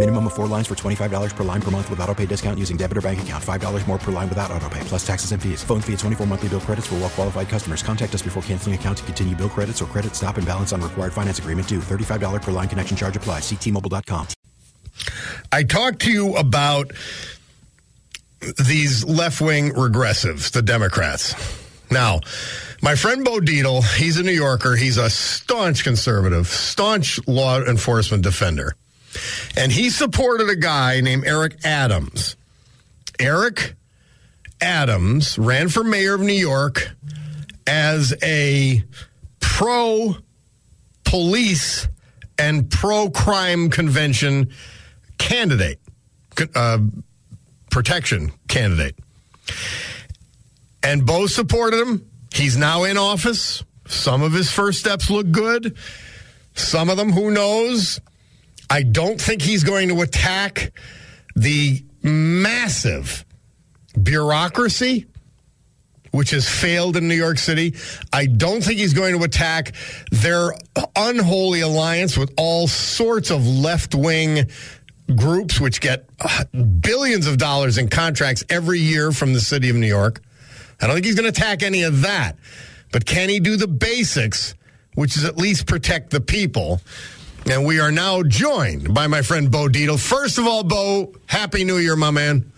Minimum 0.00 0.28
of 0.28 0.32
four 0.32 0.46
lines 0.46 0.66
for 0.66 0.74
$25 0.74 1.36
per 1.36 1.44
line 1.44 1.60
per 1.60 1.70
month 1.70 1.90
with 1.90 2.00
auto 2.00 2.14
pay 2.14 2.24
discount 2.24 2.58
using 2.58 2.78
debit 2.78 2.96
or 2.96 3.02
bank 3.02 3.20
account. 3.20 3.44
$5 3.44 3.86
more 3.86 3.98
per 3.98 4.10
line 4.10 4.30
without 4.30 4.50
auto 4.50 4.66
pay, 4.70 4.80
plus 4.84 5.06
taxes 5.06 5.32
and 5.32 5.42
fees. 5.42 5.62
Phone 5.62 5.82
fee 5.82 5.92
at 5.92 5.98
24 5.98 6.26
monthly 6.26 6.48
bill 6.48 6.60
credits 6.60 6.86
for 6.86 6.94
well 6.94 7.10
qualified 7.10 7.50
customers. 7.50 7.82
Contact 7.82 8.14
us 8.14 8.22
before 8.22 8.42
canceling 8.44 8.74
account 8.74 8.96
to 8.96 9.04
continue 9.04 9.36
bill 9.36 9.50
credits 9.50 9.82
or 9.82 9.84
credit 9.84 10.16
stop 10.16 10.38
and 10.38 10.46
balance 10.46 10.72
on 10.72 10.80
required 10.80 11.12
finance 11.12 11.38
agreement 11.38 11.68
due. 11.68 11.80
$35 11.80 12.40
per 12.40 12.50
line 12.50 12.66
connection 12.66 12.96
charge 12.96 13.14
applies. 13.14 13.42
Ctmobile.com. 13.42 14.26
I 15.52 15.64
talked 15.64 16.00
to 16.00 16.10
you 16.10 16.34
about 16.34 16.92
these 18.56 19.04
left 19.04 19.42
wing 19.42 19.72
regressives, 19.72 20.50
the 20.50 20.62
Democrats. 20.62 21.34
Now, 21.90 22.20
my 22.80 22.94
friend 22.94 23.22
Bo 23.22 23.40
Dietl, 23.40 23.84
he's 23.98 24.16
a 24.16 24.22
New 24.22 24.32
Yorker. 24.32 24.76
He's 24.76 24.96
a 24.96 25.10
staunch 25.10 25.84
conservative, 25.84 26.46
staunch 26.46 27.20
law 27.28 27.60
enforcement 27.60 28.22
defender. 28.22 28.74
And 29.56 29.72
he 29.72 29.90
supported 29.90 30.48
a 30.48 30.56
guy 30.56 31.00
named 31.00 31.24
Eric 31.26 31.64
Adams. 31.64 32.36
Eric 33.18 33.74
Adams 34.60 35.38
ran 35.38 35.68
for 35.68 35.82
mayor 35.82 36.14
of 36.14 36.20
New 36.20 36.32
York 36.32 36.90
as 37.66 38.14
a 38.22 38.84
pro 39.40 40.16
police 41.04 41.88
and 42.38 42.70
pro 42.70 43.10
crime 43.10 43.68
convention 43.68 44.50
candidate, 45.18 45.80
uh, 46.54 46.78
protection 47.70 48.32
candidate. 48.48 48.96
And 50.82 51.04
Bo 51.04 51.26
supported 51.26 51.80
him. 51.80 52.10
He's 52.32 52.56
now 52.56 52.84
in 52.84 52.96
office. 52.96 53.62
Some 53.86 54.22
of 54.22 54.32
his 54.32 54.50
first 54.50 54.78
steps 54.78 55.10
look 55.10 55.30
good. 55.30 55.76
Some 56.54 56.88
of 56.88 56.96
them, 56.96 57.12
who 57.12 57.30
knows? 57.30 58.00
I 58.70 58.82
don't 58.84 59.20
think 59.20 59.42
he's 59.42 59.64
going 59.64 59.88
to 59.88 60.00
attack 60.00 60.72
the 61.34 61.84
massive 62.02 63.24
bureaucracy 64.00 65.06
which 66.12 66.30
has 66.30 66.48
failed 66.48 66.96
in 66.96 67.08
New 67.08 67.14
York 67.14 67.38
City. 67.38 67.74
I 68.12 68.26
don't 68.26 68.62
think 68.62 68.78
he's 68.78 68.94
going 68.94 69.16
to 69.16 69.24
attack 69.24 69.74
their 70.10 70.52
unholy 70.96 71.60
alliance 71.60 72.16
with 72.16 72.32
all 72.36 72.66
sorts 72.66 73.30
of 73.30 73.46
left 73.46 73.94
wing 73.94 74.50
groups, 75.14 75.60
which 75.60 75.80
get 75.80 76.08
uh, 76.20 76.44
billions 76.80 77.26
of 77.26 77.38
dollars 77.38 77.78
in 77.78 77.88
contracts 77.88 78.44
every 78.48 78.80
year 78.80 79.12
from 79.12 79.32
the 79.32 79.40
city 79.40 79.70
of 79.70 79.76
New 79.76 79.86
York. 79.86 80.20
I 80.80 80.86
don't 80.86 80.96
think 80.96 81.06
he's 81.06 81.14
going 81.14 81.30
to 81.32 81.40
attack 81.40 81.62
any 81.62 81.82
of 81.82 82.02
that. 82.02 82.36
But 82.92 83.06
can 83.06 83.28
he 83.28 83.38
do 83.38 83.56
the 83.56 83.68
basics, 83.68 84.54
which 84.94 85.16
is 85.16 85.24
at 85.24 85.36
least 85.36 85.66
protect 85.66 86.10
the 86.10 86.20
people? 86.20 86.80
And 87.46 87.64
we 87.66 87.80
are 87.80 87.90
now 87.90 88.22
joined 88.22 88.94
by 88.94 89.06
my 89.06 89.22
friend 89.22 89.50
Bo 89.50 89.68
Dietl. 89.68 89.98
First 89.98 90.38
of 90.38 90.46
all, 90.46 90.62
Bo, 90.62 91.12
Happy 91.26 91.64
New 91.64 91.78
Year, 91.78 91.96
my 91.96 92.10
man. 92.10 92.50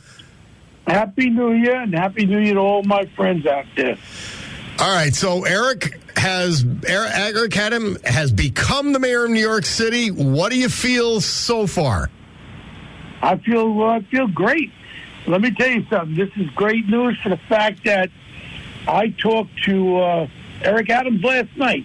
Happy 0.86 1.30
New 1.30 1.52
Year 1.52 1.80
and 1.80 1.94
Happy 1.94 2.26
New 2.26 2.38
Year 2.38 2.54
to 2.54 2.60
all 2.60 2.82
my 2.82 3.06
friends 3.16 3.46
out 3.46 3.64
there. 3.76 3.96
All 4.78 4.92
right, 4.92 5.14
so 5.14 5.44
Eric 5.44 6.00
has 6.16 6.64
Eric, 6.86 7.56
Adam 7.56 7.96
has 8.04 8.32
become 8.32 8.92
the 8.92 8.98
mayor 8.98 9.24
of 9.24 9.30
New 9.30 9.40
York 9.40 9.64
City. 9.64 10.10
What 10.10 10.50
do 10.50 10.58
you 10.58 10.68
feel 10.68 11.20
so 11.20 11.66
far? 11.66 12.10
I 13.22 13.36
feel 13.38 13.82
uh, 13.82 13.86
I 13.86 14.00
feel 14.02 14.26
great. 14.26 14.72
Let 15.26 15.40
me 15.40 15.52
tell 15.52 15.68
you 15.68 15.86
something. 15.88 16.16
This 16.16 16.30
is 16.36 16.50
great 16.50 16.88
news 16.88 17.18
for 17.22 17.28
the 17.28 17.36
fact 17.36 17.84
that 17.84 18.10
I 18.88 19.10
talked 19.10 19.62
to 19.64 19.96
uh, 19.98 20.26
Eric 20.62 20.90
Adams 20.90 21.22
last 21.22 21.56
night. 21.56 21.84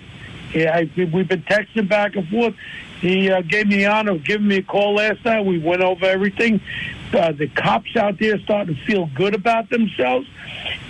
Yeah, 0.54 0.76
I, 0.76 0.90
we've 0.96 1.28
been 1.28 1.44
texting 1.44 1.88
back 1.88 2.16
and 2.16 2.28
forth. 2.30 2.56
He 3.02 3.30
uh, 3.30 3.42
gave 3.42 3.68
me 3.68 3.78
the 3.78 3.86
honor 3.88 4.14
of 4.14 4.24
giving 4.24 4.48
me 4.48 4.58
a 4.58 4.64
call 4.64 4.96
last 4.96 5.24
night. 5.24 5.46
We 5.46 5.60
went 5.60 5.82
over 5.82 6.06
everything. 6.06 6.62
Uh, 7.14 7.32
the 7.32 7.48
cops 7.48 7.96
out 7.96 8.20
there 8.20 8.38
starting 8.40 8.76
to 8.76 8.86
feel 8.86 9.10
good 9.16 9.34
about 9.34 9.70
themselves, 9.70 10.28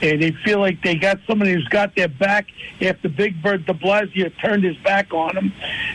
and 0.02 0.22
they 0.22 0.32
feel 0.32 0.60
like 0.60 0.82
they 0.82 0.96
got 0.96 1.20
somebody 1.28 1.54
who's 1.54 1.68
got 1.68 1.96
their 1.96 2.08
back 2.08 2.48
after 2.82 3.10
Big 3.10 3.42
Bird 3.42 3.66
de 3.66 3.74
Blasio 3.74 4.32
turned 4.40 4.64
his 4.64 4.78
back 4.78 5.14
on 5.14 5.36
them. 5.36 5.54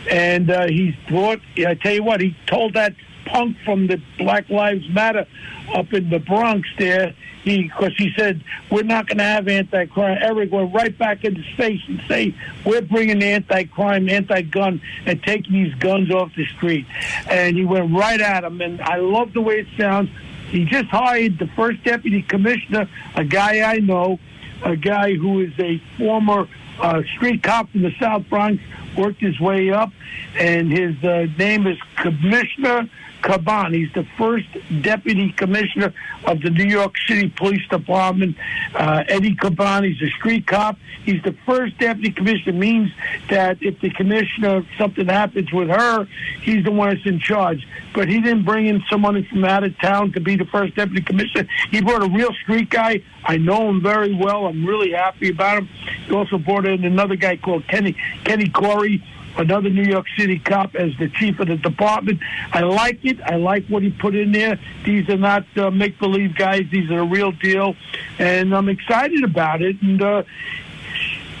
And 0.09 0.49
uh, 0.49 0.67
he 0.67 0.97
thought, 1.09 1.39
I 1.57 1.73
tell 1.75 1.93
you 1.93 2.03
what, 2.03 2.21
he 2.21 2.35
told 2.45 2.73
that 2.75 2.93
punk 3.25 3.57
from 3.65 3.87
the 3.87 4.01
Black 4.17 4.49
Lives 4.49 4.87
Matter 4.89 5.27
up 5.73 5.93
in 5.93 6.09
the 6.09 6.19
Bronx 6.19 6.67
there. 6.77 7.13
He, 7.43 7.63
because 7.63 7.91
he 7.97 8.13
said 8.15 8.41
we're 8.71 8.83
not 8.83 9.07
going 9.07 9.17
to 9.17 9.23
have 9.25 9.49
anti-crime. 9.49 10.17
Eric 10.21 10.53
went 10.53 10.73
right 10.73 10.97
back 10.97 11.25
in 11.25 11.35
into 11.35 11.51
space 11.53 11.81
and 11.89 12.01
say 12.07 12.33
we're 12.65 12.81
bringing 12.81 13.21
anti-crime, 13.21 14.07
anti-gun, 14.07 14.81
and 15.05 15.21
taking 15.23 15.51
these 15.51 15.73
guns 15.75 16.09
off 16.09 16.31
the 16.37 16.45
street. 16.45 16.85
And 17.27 17.57
he 17.57 17.65
went 17.65 17.93
right 17.93 18.21
at 18.21 18.45
him. 18.45 18.61
And 18.61 18.81
I 18.81 18.95
love 18.95 19.33
the 19.33 19.41
way 19.41 19.59
it 19.59 19.67
sounds. 19.77 20.09
He 20.47 20.63
just 20.63 20.87
hired 20.87 21.37
the 21.37 21.47
first 21.47 21.83
deputy 21.83 22.21
commissioner, 22.21 22.87
a 23.15 23.25
guy 23.25 23.61
I 23.69 23.79
know, 23.79 24.19
a 24.63 24.77
guy 24.77 25.15
who 25.15 25.41
is 25.41 25.51
a 25.59 25.79
former 25.97 26.47
uh, 26.79 27.01
street 27.15 27.43
cop 27.43 27.69
from 27.71 27.81
the 27.81 27.93
South 27.99 28.29
Bronx, 28.29 28.63
worked 28.95 29.19
his 29.19 29.39
way 29.39 29.71
up, 29.71 29.91
and 30.37 30.71
his 30.71 31.03
uh, 31.03 31.27
name 31.37 31.67
is 31.67 31.77
Commissioner 31.97 32.89
Caban. 33.23 33.73
He's 33.73 33.91
the 33.93 34.05
first 34.17 34.45
deputy 34.81 35.31
commissioner 35.31 35.93
of 36.25 36.41
the 36.41 36.49
New 36.49 36.65
York 36.65 36.95
City 37.07 37.29
Police 37.29 37.65
Department. 37.69 38.35
Uh, 38.75 39.03
Eddie 39.07 39.35
Caban, 39.35 39.89
he's 39.89 40.01
a 40.01 40.11
street 40.11 40.45
cop. 40.45 40.77
He's 41.05 41.21
the 41.23 41.35
first 41.45 41.77
deputy 41.79 42.11
commissioner. 42.11 42.53
Means 42.53 42.91
that 43.29 43.57
if 43.61 43.79
the 43.79 43.89
commissioner 43.89 44.65
something 44.77 45.07
happens 45.07 45.51
with 45.51 45.69
her, 45.69 46.05
he's 46.41 46.63
the 46.63 46.71
one 46.71 46.93
that's 46.93 47.05
in 47.05 47.19
charge. 47.19 47.65
But 47.93 48.09
he 48.09 48.21
didn't 48.21 48.43
bring 48.43 48.67
in 48.67 48.83
someone 48.89 49.23
from 49.25 49.45
out 49.45 49.63
of 49.63 49.77
town 49.79 50.11
to 50.13 50.19
be 50.19 50.35
the 50.35 50.45
first 50.45 50.75
deputy 50.75 51.01
commissioner. 51.01 51.47
He 51.71 51.81
brought 51.81 52.03
a 52.03 52.09
real 52.09 52.33
street 52.43 52.69
guy. 52.69 53.01
I 53.23 53.37
know 53.37 53.69
him 53.69 53.81
very 53.81 54.13
well. 54.13 54.45
I'm 54.45 54.65
really 54.65 54.91
happy 54.91 55.29
about 55.29 55.59
him. 55.59 55.69
He 56.05 56.13
also 56.13 56.37
brought 56.37 56.65
in 56.65 56.83
another 56.83 57.15
guy 57.15 57.37
called 57.37 57.67
Kenny 57.67 57.95
Kenny 58.25 58.49
Corey 58.49 59.03
another 59.37 59.69
New 59.69 59.83
York 59.83 60.05
City 60.17 60.39
cop 60.39 60.75
as 60.75 60.91
the 60.97 61.09
chief 61.09 61.39
of 61.39 61.47
the 61.47 61.57
department. 61.57 62.19
I 62.51 62.61
like 62.61 63.03
it. 63.03 63.21
I 63.21 63.35
like 63.35 63.67
what 63.67 63.83
he 63.83 63.91
put 63.91 64.15
in 64.15 64.31
there. 64.31 64.59
These 64.85 65.09
are 65.09 65.17
not 65.17 65.45
uh, 65.57 65.71
make 65.71 65.99
believe 65.99 66.35
guys. 66.35 66.63
These 66.71 66.89
are 66.91 66.97
the 66.97 67.03
real 67.03 67.31
deal, 67.31 67.75
and 68.19 68.55
I'm 68.55 68.69
excited 68.69 69.23
about 69.23 69.61
it. 69.61 69.81
And 69.81 70.01
uh, 70.01 70.23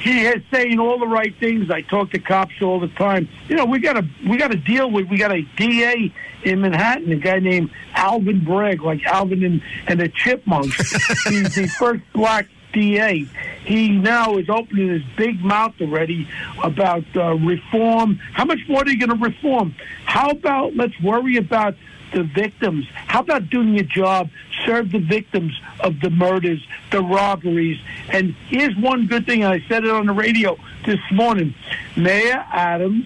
he 0.03 0.25
is 0.25 0.43
saying 0.51 0.79
all 0.79 0.99
the 0.99 1.07
right 1.07 1.33
things. 1.39 1.71
I 1.71 1.81
talk 1.81 2.11
to 2.11 2.19
cops 2.19 2.61
all 2.61 2.79
the 2.79 2.89
time. 2.89 3.29
You 3.47 3.55
know, 3.55 3.65
we 3.65 3.79
got 3.79 3.93
to 3.93 4.05
we 4.27 4.37
got 4.37 4.51
to 4.51 4.57
deal 4.57 4.91
with. 4.91 5.07
We 5.07 5.17
got 5.17 5.31
a 5.31 5.43
DA 5.55 6.11
in 6.43 6.61
Manhattan, 6.61 7.11
a 7.11 7.15
guy 7.15 7.39
named 7.39 7.71
Alvin 7.93 8.43
Bragg, 8.43 8.81
like 8.81 9.05
Alvin 9.05 9.43
and, 9.43 9.61
and 9.87 9.99
the 9.99 10.09
Chipmunks. 10.09 10.75
He's 11.29 11.55
the 11.55 11.67
first 11.67 12.03
black 12.13 12.47
DA. 12.73 13.25
He 13.65 13.89
now 13.89 14.37
is 14.37 14.49
opening 14.49 14.89
his 14.89 15.03
big 15.15 15.43
mouth 15.43 15.73
already 15.79 16.27
about 16.61 17.05
uh, 17.15 17.35
reform. 17.35 18.15
How 18.33 18.45
much 18.45 18.59
more 18.67 18.81
are 18.81 18.89
you 18.89 18.99
going 18.99 19.17
to 19.17 19.25
reform? 19.25 19.75
How 20.05 20.29
about 20.29 20.75
let's 20.75 20.99
worry 21.01 21.37
about 21.37 21.75
the 22.13 22.23
victims? 22.23 22.85
How 23.07 23.21
about 23.21 23.49
doing 23.49 23.73
your 23.73 23.85
job? 23.85 24.29
Serve 24.65 24.91
the 24.91 24.99
victims 24.99 25.59
of 25.79 25.99
the 26.01 26.09
murders, 26.09 26.65
the 26.91 27.01
robberies. 27.01 27.79
And 28.09 28.35
here's 28.47 28.75
one 28.75 29.07
good 29.07 29.25
thing. 29.25 29.43
I 29.43 29.65
said 29.67 29.85
it 29.85 29.89
on 29.89 30.07
the 30.07 30.13
radio 30.13 30.57
this 30.85 30.99
morning. 31.11 31.53
Mayor 31.95 32.45
Adams 32.51 33.05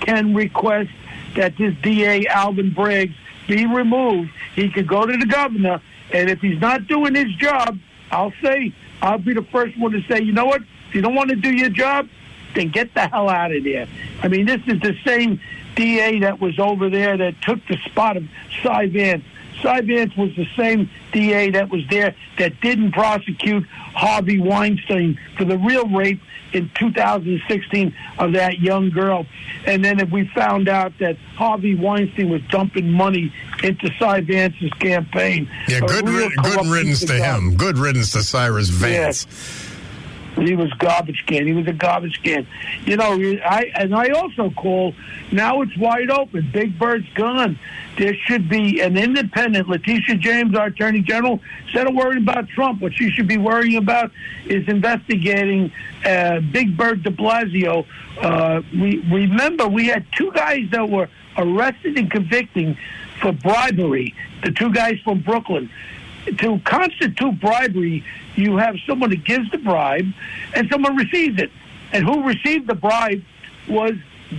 can 0.00 0.34
request 0.34 0.90
that 1.36 1.56
this 1.56 1.74
DA 1.82 2.26
Alvin 2.26 2.72
Briggs, 2.72 3.14
be 3.46 3.66
removed. 3.66 4.30
He 4.54 4.70
could 4.70 4.86
go 4.86 5.06
to 5.06 5.16
the 5.16 5.26
governor, 5.26 5.80
and 6.12 6.28
if 6.28 6.40
he's 6.40 6.60
not 6.60 6.86
doing 6.86 7.14
his 7.14 7.32
job, 7.36 7.78
I'll 8.10 8.32
say 8.42 8.74
I'll 9.02 9.18
be 9.18 9.34
the 9.34 9.42
first 9.42 9.78
one 9.78 9.92
to 9.92 10.02
say, 10.02 10.20
you 10.20 10.32
know 10.32 10.46
what? 10.46 10.62
If 10.88 10.94
you 10.94 11.02
don't 11.02 11.14
want 11.14 11.30
to 11.30 11.36
do 11.36 11.50
your 11.50 11.70
job, 11.70 12.08
then 12.54 12.68
get 12.68 12.94
the 12.94 13.06
hell 13.06 13.28
out 13.28 13.52
of 13.52 13.64
there. 13.64 13.86
I 14.22 14.28
mean, 14.28 14.46
this 14.46 14.60
is 14.66 14.80
the 14.80 14.96
same 15.04 15.40
DA 15.76 16.20
that 16.20 16.40
was 16.40 16.58
over 16.58 16.90
there 16.90 17.16
that 17.16 17.40
took 17.42 17.60
the 17.68 17.76
spot 17.86 18.16
of 18.16 18.24
Cy 18.62 18.88
Vance. 18.88 19.24
Cy 19.62 19.80
Vance 19.82 20.16
was 20.16 20.34
the 20.36 20.46
same 20.56 20.88
DA 21.12 21.50
that 21.50 21.68
was 21.68 21.82
there 21.88 22.14
that 22.38 22.60
didn't 22.60 22.92
prosecute 22.92 23.64
Harvey 23.94 24.40
Weinstein 24.40 25.18
for 25.36 25.44
the 25.44 25.58
real 25.58 25.88
rape 25.88 26.20
in 26.52 26.70
2016 26.78 27.94
of 28.18 28.32
that 28.32 28.58
young 28.60 28.90
girl. 28.90 29.26
And 29.66 29.84
then 29.84 30.00
if 30.00 30.10
we 30.10 30.26
found 30.28 30.68
out 30.68 30.92
that 30.98 31.16
Harvey 31.36 31.74
Weinstein 31.74 32.30
was 32.30 32.42
dumping 32.48 32.90
money 32.90 33.32
into 33.62 33.90
Cy 33.98 34.20
Vance's 34.20 34.72
campaign. 34.74 35.50
Yeah, 35.68 35.80
good, 35.80 36.04
good 36.04 36.66
riddance 36.66 37.04
to 37.04 37.14
him. 37.14 37.56
Good 37.56 37.78
riddance 37.78 38.12
to 38.12 38.22
Cyrus 38.22 38.68
Vance. 38.68 39.26
He 40.46 40.54
was 40.54 40.72
garbage 40.74 41.24
can. 41.26 41.46
He 41.46 41.52
was 41.52 41.66
a 41.66 41.72
garbage 41.72 42.22
can. 42.22 42.46
You 42.84 42.96
know, 42.96 43.12
I 43.44 43.70
and 43.74 43.94
I 43.94 44.10
also 44.10 44.50
call 44.50 44.94
now 45.32 45.62
it's 45.62 45.76
wide 45.76 46.10
open. 46.10 46.50
Big 46.52 46.78
Bird's 46.78 47.08
gone. 47.14 47.58
There 47.96 48.14
should 48.14 48.48
be 48.48 48.80
an 48.80 48.96
independent. 48.96 49.68
Letitia 49.68 50.16
James, 50.16 50.56
our 50.56 50.66
Attorney 50.66 51.00
General, 51.00 51.40
instead 51.64 51.86
of 51.86 51.94
worrying 51.94 52.22
about 52.22 52.48
Trump, 52.48 52.80
what 52.80 52.94
she 52.94 53.10
should 53.10 53.26
be 53.26 53.38
worrying 53.38 53.76
about 53.76 54.12
is 54.46 54.68
investigating 54.68 55.72
uh, 56.04 56.40
Big 56.40 56.76
Bird 56.76 57.02
De 57.02 57.10
Blasio. 57.10 57.84
Uh, 58.20 58.62
we 58.72 58.98
remember 59.10 59.66
we 59.66 59.86
had 59.86 60.06
two 60.16 60.30
guys 60.32 60.68
that 60.70 60.88
were 60.88 61.08
arrested 61.36 61.98
and 61.98 62.10
convicting 62.10 62.76
for 63.20 63.32
bribery. 63.32 64.14
The 64.42 64.52
two 64.52 64.72
guys 64.72 64.98
from 65.00 65.20
Brooklyn 65.20 65.70
to 66.36 66.58
constitute 66.64 67.40
bribery, 67.40 68.04
you 68.36 68.56
have 68.56 68.76
someone 68.86 69.10
that 69.10 69.24
gives 69.24 69.50
the 69.50 69.58
bribe 69.58 70.06
and 70.54 70.68
someone 70.70 70.96
receives 70.96 71.40
it. 71.40 71.50
And 71.92 72.04
who 72.04 72.22
received 72.22 72.66
the 72.66 72.74
bribe 72.74 73.22
was 73.68 73.92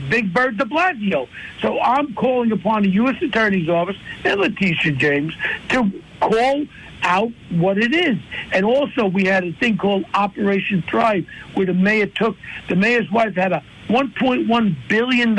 Big 0.10 0.34
Bird 0.34 0.58
de 0.58 0.66
Blasio. 0.66 1.28
So 1.62 1.80
I'm 1.80 2.14
calling 2.14 2.52
upon 2.52 2.84
the 2.84 2.90
U.S. 2.92 3.22
Attorney's 3.22 3.70
Office 3.70 3.98
and 4.24 4.40
Letitia 4.40 4.94
James 4.94 5.34
to 5.70 5.92
call 6.20 6.66
out 7.02 7.32
what 7.50 7.78
it 7.78 7.94
is. 7.94 8.18
And 8.52 8.66
also, 8.66 9.08
we 9.08 9.26
had 9.26 9.44
a 9.44 9.54
thing 9.54 9.78
called 9.78 10.06
Operation 10.14 10.84
Thrive, 10.84 11.26
where 11.54 11.66
the 11.66 11.74
mayor 11.74 12.08
took, 12.08 12.36
the 12.68 12.76
mayor's 12.76 13.10
wife 13.10 13.36
had 13.36 13.52
a 13.52 13.64
$1.1 13.90 14.76
billion 14.88 15.38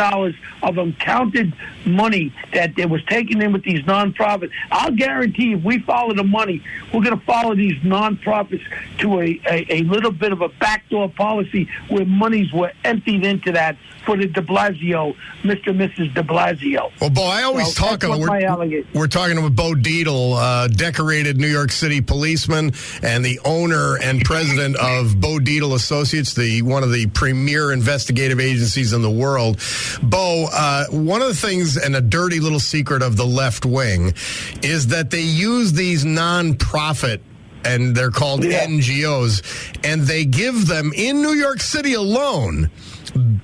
of 0.63 0.79
uncounted 0.79 1.55
money 1.87 2.33
that 2.53 2.77
was 2.91 3.03
taken 3.05 3.41
in 3.41 3.53
with 3.53 3.63
these 3.63 3.81
nonprofits. 3.83 4.51
I'll 4.71 4.91
guarantee 4.91 5.53
if 5.53 5.63
we 5.63 5.79
follow 5.81 6.15
the 6.15 6.25
money, 6.25 6.63
we're 6.93 7.03
going 7.03 7.19
to 7.19 7.25
follow 7.25 7.55
these 7.55 7.79
nonprofits 7.83 8.63
to 8.99 9.21
a, 9.21 9.41
a, 9.49 9.67
a 9.77 9.83
little 9.83 10.11
bit 10.11 10.33
of 10.33 10.41
a 10.41 10.49
backdoor 10.49 11.09
policy 11.11 11.69
where 11.89 12.05
monies 12.05 12.53
were 12.53 12.73
emptied 12.85 13.25
into 13.25 13.53
that 13.53 13.77
for 14.05 14.17
the 14.17 14.27
de 14.27 14.41
Blasio, 14.41 15.15
Mr. 15.43 15.69
and 15.69 15.81
Mrs. 15.81 16.15
de 16.15 16.23
Blasio. 16.23 16.91
Well, 17.01 17.11
Bo, 17.11 17.23
I 17.23 17.43
always 17.43 17.67
Well, 17.67 17.91
talk 17.91 18.03
about 18.03 18.19
we're, 18.19 18.85
we're 18.95 19.07
talking 19.07 19.43
with 19.43 19.55
Bo 19.55 19.75
Dietl, 19.75 20.37
uh, 20.37 20.69
decorated 20.69 21.37
New 21.37 21.47
York 21.49 21.71
City 21.71 22.01
policeman 22.01 22.73
and 23.03 23.25
the 23.25 23.39
owner 23.45 23.99
and 24.03 24.25
president 24.25 24.77
of 24.77 25.21
Bo 25.21 25.39
Dietl 25.39 25.75
Associates, 25.75 26.35
the 26.35 26.63
one 26.63 26.83
of 26.83 26.93
the 26.93 27.07
premier 27.09 27.73
investigative 27.73 28.40
agencies 28.41 28.93
in 28.93 29.03
the 29.03 29.11
world. 29.11 29.61
Bo, 30.03 30.47
uh, 30.53 30.87
one 30.91 31.23
of 31.23 31.29
the 31.29 31.35
things 31.35 31.77
and 31.77 31.95
a 31.95 32.01
dirty 32.01 32.41
little 32.41 32.61
secret 32.61 33.03
of 33.03 33.17
the 33.17 33.27
left 33.27 33.65
wing 33.65 34.15
is 34.63 34.89
that 34.89 35.11
they 35.11 35.21
use 35.23 35.73
these 35.73 36.05
nonprofit 36.05 37.21
and 37.65 37.95
they're 37.95 38.11
called 38.11 38.43
Yeah. 38.43 38.65
NGOs, 38.67 39.43
and 39.85 40.03
they 40.03 40.25
give 40.25 40.67
them 40.67 40.93
in 40.97 41.21
New 41.21 41.35
York 41.35 41.61
City 41.61 41.93
alone 41.93 42.71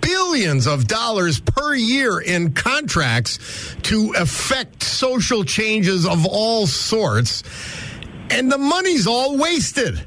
billions 0.01 0.67
of 0.67 0.87
dollars 0.87 1.41
per 1.41 1.75
year 1.75 2.21
in 2.21 2.53
contracts 2.53 3.39
to 3.83 4.15
affect 4.17 4.83
social 4.83 5.45
changes 5.45 6.07
of 6.07 6.25
all 6.25 6.67
sorts, 6.67 7.43
and 8.31 8.51
the 8.51 8.59
money's 8.59 9.07
all 9.07 9.37
wasted. 9.37 10.01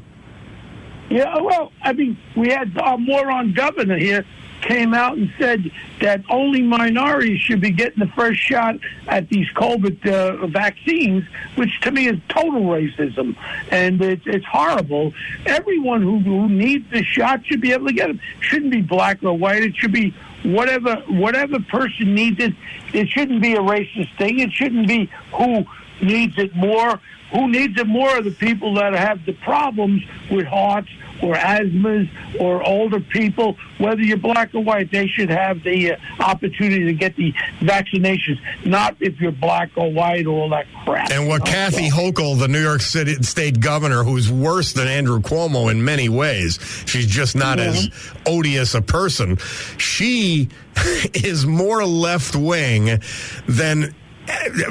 Yeah, 1.09 1.35
well, 1.42 1.71
I 1.83 1.94
mean, 1.94 2.18
we 2.38 2.50
had 2.50 2.75
our 2.77 2.97
moron 2.97 3.53
governor 3.53 3.97
here 3.97 4.24
came 4.61 4.94
out 4.94 5.17
and 5.17 5.31
said 5.38 5.71
that 6.01 6.23
only 6.29 6.61
minorities 6.61 7.39
should 7.39 7.61
be 7.61 7.71
getting 7.71 8.00
the 8.00 8.11
first 8.13 8.39
shot 8.39 8.75
at 9.07 9.29
these 9.29 9.47
COVID 9.50 10.07
uh, 10.07 10.47
vaccines, 10.47 11.23
which 11.56 11.79
to 11.81 11.91
me 11.91 12.07
is 12.07 12.19
total 12.29 12.61
racism, 12.61 13.35
and 13.71 14.01
it's, 14.01 14.25
it's 14.25 14.45
horrible. 14.45 15.13
Everyone 15.45 16.01
who, 16.01 16.19
who 16.19 16.50
needs 16.50 16.89
the 16.91 17.03
shot 17.03 17.45
should 17.45 17.61
be 17.61 17.71
able 17.71 17.88
to 17.88 17.94
get 17.94 18.09
it. 18.09 18.17
Shouldn't 18.41 18.71
be 18.71 18.81
black 18.81 19.23
or 19.23 19.38
white. 19.38 19.63
It 19.63 19.75
should 19.75 19.94
be 19.94 20.13
whatever 20.44 20.95
whatever 21.07 21.59
person 21.59 22.15
needs 22.15 22.39
it. 22.39 22.53
It 22.94 23.09
shouldn't 23.09 23.41
be 23.41 23.53
a 23.53 23.59
racist 23.59 24.15
thing. 24.17 24.39
It 24.39 24.51
shouldn't 24.51 24.88
be 24.88 25.09
who 25.33 25.65
needs 26.01 26.38
it 26.38 26.56
more. 26.56 27.00
Who 27.31 27.47
needs 27.47 27.79
it 27.79 27.88
more 27.88 28.09
are 28.09 28.21
the 28.21 28.31
people 28.31 28.73
that 28.75 28.94
have 28.94 29.25
the 29.25 29.33
problems 29.33 30.03
with 30.31 30.47
hearts 30.47 30.89
or 31.21 31.36
asthmas 31.36 32.10
or 32.39 32.66
older 32.68 33.00
people, 33.00 33.57
whether 33.77 34.01
you're 34.01 34.18
black 34.18 34.54
or 34.54 34.63
white, 34.63 34.92
they 34.92 35.07
should 35.07 35.30
have 35.30 35.63
the 35.63 35.94
uh, 35.94 35.98
opportunity 36.19 36.86
to 36.86 36.94
get 36.94 37.16
the 37.16 37.33
vaccinations, 37.60 38.39
not 38.66 38.95
if 39.00 39.19
you're 39.19 39.31
black 39.31 39.69
or 39.75 39.92
white 39.92 40.25
or 40.25 40.42
all 40.42 40.50
that 40.50 40.66
crap. 40.83 41.12
And 41.12 41.27
what 41.27 41.45
Kathy 41.45 41.89
Hochul, 41.89 42.39
the 42.39 42.48
New 42.48 42.62
York 42.62 42.81
City 42.81 43.16
State 43.24 43.60
governor, 43.60 44.04
who's 44.04 44.31
worse 44.31 44.74
than 44.74 44.88
Andrew 44.88 45.19
Cuomo 45.19 45.71
in 45.71 45.83
many 45.83 46.10
ways, 46.10 46.60
she's 46.86 47.07
just 47.07 47.36
not 47.36 47.60
as 47.60 47.89
odious 48.25 48.75
a 48.75 48.81
person. 48.81 49.38
She 49.77 50.50
is 51.13 51.45
more 51.45 51.86
left 51.86 52.36
wing 52.36 53.01
than 53.48 53.94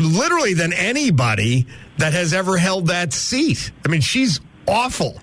literally 0.00 0.54
than 0.54 0.72
anybody 0.72 1.66
that 1.98 2.12
has 2.12 2.32
ever 2.32 2.56
held 2.56 2.88
that 2.88 3.12
seat. 3.12 3.72
I 3.84 3.88
mean, 3.88 4.00
she's 4.00 4.40
awful. 4.66 5.20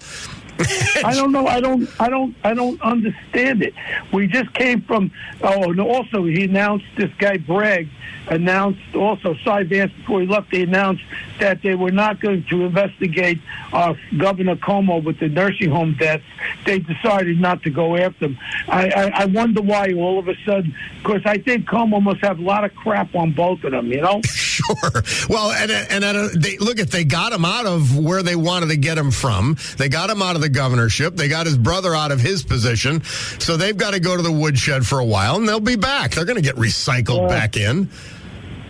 I 1.04 1.14
don't 1.14 1.32
know. 1.32 1.48
I 1.48 1.60
don't. 1.60 1.90
I 2.00 2.10
don't. 2.10 2.36
I 2.44 2.54
don't 2.54 2.82
understand 2.82 3.62
it. 3.62 3.74
We 4.14 4.28
just 4.28 4.54
came 4.54 4.82
from. 4.82 5.12
Oh, 5.42 5.72
and 5.72 5.80
also 5.80 6.24
he 6.24 6.46
announced 6.46 6.86
this 6.98 7.12
guy 7.18 7.38
Bragg 7.38 7.90
announced 8.28 8.96
also 8.96 9.36
Cy 9.44 9.64
Vance 9.64 9.92
before 9.94 10.22
he 10.22 10.28
left. 10.28 10.52
They 10.52 10.64
announced 10.64 11.04
that 11.40 11.62
they 11.62 11.76
were 11.76 11.92
not 11.92 12.22
going 12.22 12.46
to 12.50 12.66
investigate 12.66 13.40
uh, 13.74 13.94
Governor 14.18 14.56
Cuomo 14.56 15.04
with 15.04 15.20
the 15.20 15.28
nursing 15.28 15.70
home 15.70 15.96
deaths. 16.00 16.24
They 16.66 16.80
decided 16.80 17.40
not 17.40 17.62
to 17.64 17.70
go 17.70 17.96
after 17.98 18.26
him. 18.26 18.40
I, 18.68 18.90
I, 18.90 19.12
I 19.22 19.26
wonder 19.26 19.62
why 19.62 19.94
all 19.94 20.20
of 20.20 20.28
a 20.28 20.36
sudden. 20.46 20.74
Because 21.02 21.22
I 21.26 21.38
think 21.38 21.68
Cuomo 21.68 22.02
must 22.02 22.22
have 22.22 22.40
a 22.40 22.44
lot 22.44 22.64
of 22.64 22.74
crap 22.76 23.14
on 23.16 23.32
both 23.32 23.64
of 23.64 23.72
them. 23.72 23.92
You 23.92 24.02
know. 24.02 24.22
Sure. 24.68 25.04
Well, 25.30 25.52
and 25.52 25.72
and 25.72 26.04
at 26.04 26.16
a, 26.16 26.20
uh, 26.22 26.30
they 26.36 26.58
look 26.58 26.80
at 26.80 26.90
they 26.92 27.04
got 27.04 27.34
him 27.34 27.46
out 27.46 27.66
of 27.66 27.98
where 27.98 28.22
they 28.24 28.36
wanted 28.36 28.68
to 28.68 28.78
get 28.78 28.98
him 28.98 29.12
from. 29.12 29.58
They 29.78 29.90
got 29.90 30.10
him 30.10 30.22
out 30.22 30.36
of 30.36 30.42
the 30.42 30.50
governorship. 30.50 31.16
They 31.16 31.28
got 31.28 31.46
his 31.46 31.58
brother 31.58 31.96
out 31.96 32.12
of 32.12 32.20
his 32.20 32.44
position. 32.44 33.04
So 33.40 33.58
they've 33.58 33.76
got 33.78 33.92
to 33.94 34.00
go 34.00 34.16
to 34.16 34.22
the 34.22 34.32
woodshed 34.32 34.86
for 34.86 35.00
a 35.00 35.06
while, 35.06 35.36
and 35.38 35.48
they'll 35.48 35.60
be 35.60 35.76
back. 35.76 36.12
They're 36.12 36.26
going 36.26 36.36
to 36.38 36.42
get 36.42 36.56
recycled 36.56 37.22
Yeah. 37.24 37.28
back 37.28 37.58
in. 37.58 37.90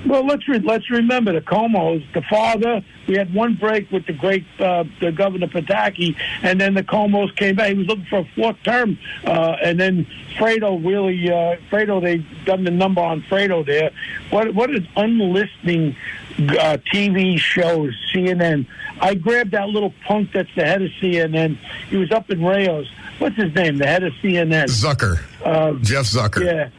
Well, 0.06 0.26
let's 0.26 0.48
re- 0.48 0.60
let's 0.60 0.90
remember 0.90 1.34
the 1.34 1.42
Cuomos, 1.42 2.04
the 2.14 2.22
father. 2.24 2.84
We 3.08 3.16
had 3.18 3.34
one 3.34 3.56
break 3.56 3.92
with 3.92 4.06
the 4.06 4.14
great 4.14 4.46
uh, 4.60 4.84
the 5.02 5.12
Governor 5.12 5.48
Pataki, 5.48 6.16
and 6.44 6.62
then 6.62 6.74
the 6.76 6.84
Cuomos 6.84 7.36
came 7.36 7.56
back. 7.56 7.70
He 7.70 7.74
was 7.76 7.88
looking 7.88 8.06
for 8.06 8.20
a 8.20 8.26
fourth 8.36 8.58
term, 8.64 8.98
uh, 9.26 9.56
and 9.64 9.80
then 9.80 10.06
Fredo 10.38 10.84
really 10.86 11.30
uh, 11.30 11.58
Fredo 11.72 12.02
they 12.02 12.18
done 12.46 12.64
the 12.64 12.72
number 12.72 13.02
on 13.02 13.22
Fredo 13.24 13.66
there. 13.66 13.92
What 14.30 14.54
what 14.54 14.70
an 14.70 14.88
unlistening 14.96 15.96
uh, 16.40 16.78
TV 16.94 17.40
shows 17.40 17.94
CNN. 18.14 18.68
I 19.02 19.16
grabbed 19.16 19.52
that 19.52 19.70
little 19.70 19.94
punk 20.06 20.32
that's 20.34 20.54
the 20.56 20.66
head 20.66 20.82
of 20.82 20.90
CNN. 21.02 21.58
He 21.90 21.98
was 21.98 22.12
up 22.12 22.30
in 22.30 22.42
Rao's. 22.44 22.90
What's 23.20 23.36
his 23.38 23.54
name? 23.56 23.78
The 23.78 23.88
head 23.88 24.04
of 24.04 24.14
CNN. 24.22 24.66
Zucker, 24.66 25.20
Uh, 25.44 25.74
Jeff 25.82 26.06
Zucker. 26.06 26.46
yeah. 26.46 26.70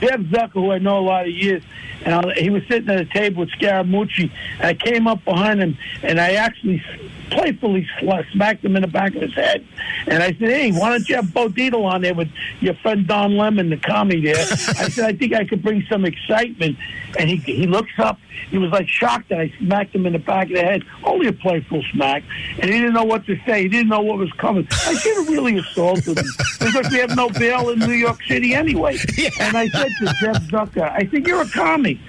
Jeff 0.00 0.20
Zucker, 0.20 0.52
who 0.52 0.70
I 0.72 0.78
know 0.78 0.98
a 0.98 1.00
lot 1.00 1.26
of 1.26 1.32
years, 1.32 1.62
and 2.04 2.14
I, 2.14 2.34
he 2.34 2.50
was 2.50 2.62
sitting 2.68 2.88
at 2.90 3.00
a 3.00 3.04
table 3.06 3.40
with 3.40 3.50
Scaramucci. 3.50 4.30
And 4.58 4.66
I 4.66 4.74
came 4.74 5.06
up 5.06 5.24
behind 5.24 5.60
him, 5.60 5.78
and 6.02 6.20
I 6.20 6.32
actually 6.32 6.82
playfully 7.30 7.88
smacked 8.32 8.64
him 8.64 8.76
in 8.76 8.82
the 8.82 8.88
back 8.88 9.14
of 9.14 9.22
his 9.22 9.34
head. 9.34 9.66
And 10.06 10.22
I 10.22 10.28
said, 10.28 10.50
"Hey, 10.50 10.72
why 10.72 10.90
don't 10.90 11.08
you 11.08 11.16
have 11.16 11.32
Bo 11.32 11.48
Dietl 11.48 11.84
on 11.84 12.02
there 12.02 12.14
with 12.14 12.28
your 12.60 12.74
friend 12.74 13.06
Don 13.06 13.36
Lemon, 13.36 13.70
the 13.70 13.76
commie 13.76 14.20
there?" 14.20 14.36
I 14.38 14.88
said, 14.88 15.04
"I 15.04 15.12
think 15.14 15.32
I 15.32 15.44
could 15.44 15.62
bring 15.62 15.84
some 15.88 16.04
excitement." 16.04 16.76
And 17.18 17.30
he 17.30 17.36
he 17.36 17.66
looks 17.66 17.92
up. 17.98 18.18
He 18.50 18.58
was 18.58 18.70
like 18.70 18.88
shocked 18.88 19.30
that 19.30 19.40
I 19.40 19.52
smacked 19.58 19.94
him 19.94 20.06
in 20.06 20.12
the 20.12 20.18
back 20.18 20.48
of 20.48 20.54
the 20.54 20.62
head. 20.62 20.82
Only 21.04 21.28
a 21.28 21.32
playful 21.32 21.82
smack, 21.92 22.22
and 22.60 22.70
he 22.70 22.78
didn't 22.78 22.94
know 22.94 23.04
what 23.04 23.24
to 23.26 23.38
say. 23.46 23.62
He 23.62 23.68
didn't 23.68 23.88
know 23.88 24.02
what 24.02 24.18
was 24.18 24.32
coming. 24.32 24.66
I 24.70 24.94
should 24.94 25.16
have 25.16 25.28
really 25.28 25.58
assaulted 25.58 26.18
him 26.18 26.26
because 26.60 26.90
we 26.90 26.98
have 26.98 27.16
no 27.16 27.30
bail 27.30 27.70
in 27.70 27.78
New 27.78 27.92
York 27.92 28.22
City 28.24 28.54
anyway. 28.54 28.98
And 29.40 29.56
I 29.56 29.68
said 29.68 29.83
to 29.88 30.14
Jeff 30.20 30.42
Zucker, 30.50 30.90
"I 30.90 31.04
think 31.04 31.26
you're 31.26 31.42
a 31.42 31.48
commie." 31.48 32.00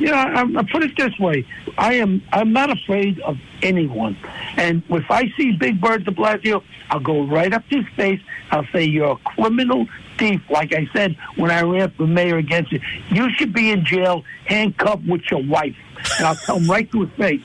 you 0.00 0.06
know, 0.06 0.14
I, 0.14 0.42
I 0.42 0.62
put 0.64 0.82
it 0.82 0.96
this 0.96 1.16
way: 1.18 1.46
I 1.78 1.94
am 1.94 2.22
I'm 2.32 2.52
not 2.52 2.70
afraid 2.70 3.20
of 3.20 3.38
anyone, 3.62 4.16
and 4.56 4.82
if 4.88 5.10
I 5.10 5.30
see 5.36 5.52
Big 5.52 5.80
Bird 5.80 6.04
De 6.04 6.10
Blasio, 6.10 6.62
I'll 6.90 7.00
go 7.00 7.26
right 7.26 7.52
up 7.52 7.68
to 7.68 7.82
his 7.82 7.94
face. 7.94 8.20
I'll 8.50 8.66
say, 8.72 8.84
"You're 8.84 9.12
a 9.12 9.16
criminal 9.16 9.86
thief," 10.18 10.40
like 10.48 10.72
I 10.72 10.88
said 10.92 11.16
when 11.36 11.50
I 11.50 11.60
ran 11.62 11.90
for 11.90 12.06
mayor 12.06 12.38
against 12.38 12.72
you. 12.72 12.80
You 13.10 13.30
should 13.34 13.52
be 13.52 13.70
in 13.70 13.84
jail, 13.84 14.24
handcuffed 14.46 15.04
with 15.06 15.30
your 15.30 15.42
wife, 15.42 15.76
and 16.18 16.26
I'll 16.26 16.34
tell 16.34 16.56
him 16.56 16.68
right 16.68 16.90
to 16.92 17.02
his 17.02 17.10
face. 17.16 17.42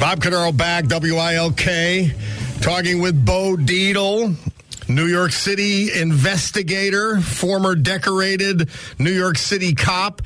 Bob 0.00 0.20
Cordaro 0.20 0.54
back, 0.56 0.86
WILK, 0.90 2.60
talking 2.60 3.00
with 3.00 3.24
Bo 3.24 3.56
Dietl. 3.56 4.53
New 4.94 5.06
York 5.06 5.32
City 5.32 5.92
investigator, 5.92 7.20
former 7.20 7.74
decorated 7.74 8.68
New 8.98 9.12
York 9.12 9.36
City 9.36 9.74
cop. 9.74 10.22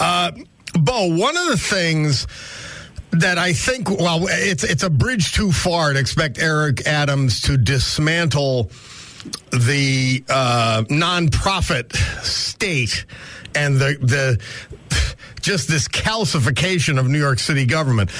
Uh, 0.00 0.32
Bo, 0.74 1.14
one 1.14 1.36
of 1.36 1.46
the 1.46 1.56
things 1.56 2.26
that 3.10 3.38
I 3.38 3.52
think, 3.52 3.90
well, 3.90 4.26
it's 4.28 4.64
it's 4.64 4.82
a 4.82 4.90
bridge 4.90 5.32
too 5.32 5.52
far 5.52 5.92
to 5.92 5.98
expect 5.98 6.38
Eric 6.38 6.86
Adams 6.86 7.40
to 7.42 7.56
dismantle 7.56 8.70
the 9.50 10.24
uh, 10.28 10.84
nonprofit 10.88 11.94
state 12.22 13.04
and 13.54 13.76
the 13.76 13.96
the 14.00 14.40
just 15.48 15.66
this 15.66 15.88
calcification 15.88 16.98
of 16.98 17.08
New 17.08 17.18
York 17.18 17.38
City 17.38 17.64
government. 17.64 18.10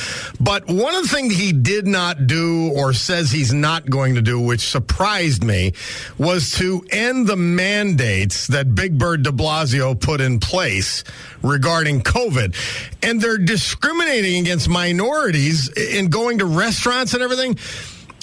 But 0.41 0.67
one 0.67 0.95
of 0.95 1.03
the 1.03 1.09
things 1.09 1.37
he 1.37 1.53
did 1.53 1.87
not 1.87 2.27
do 2.27 2.73
or 2.75 2.95
says 2.95 3.31
he's 3.31 3.53
not 3.53 3.91
going 3.91 4.15
to 4.15 4.23
do, 4.23 4.41
which 4.41 4.63
surprised 4.63 5.45
me, 5.45 5.75
was 6.17 6.53
to 6.53 6.83
end 6.91 7.27
the 7.27 7.37
mandates 7.37 8.47
that 8.47 8.75
Big 8.75 8.97
Bird 8.97 9.25
de 9.25 9.31
Blasio 9.31 10.01
put 10.01 10.23
in 10.23 10.41
place 10.41 11.05
regarding 11.43 12.01
COVID. 12.01 12.57
And 13.03 13.21
they're 13.21 13.37
discriminating 13.37 14.41
against 14.41 14.67
minorities 14.67 15.69
in 15.77 16.09
going 16.09 16.39
to 16.39 16.47
restaurants 16.47 17.13
and 17.13 17.23
everything. 17.23 17.59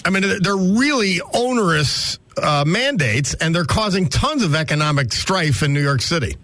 I 0.04 0.10
mean, 0.10 0.24
they're 0.42 0.58
really 0.58 1.22
onerous 1.32 2.18
uh, 2.42 2.64
mandates, 2.66 3.36
and 3.36 3.54
they're 3.54 3.66
causing 3.66 4.10
tons 4.10 4.42
of 4.42 4.56
economic 4.56 5.14
strife 5.14 5.62
in 5.62 5.74
New 5.74 5.84
York 5.84 6.02
City. 6.02 6.38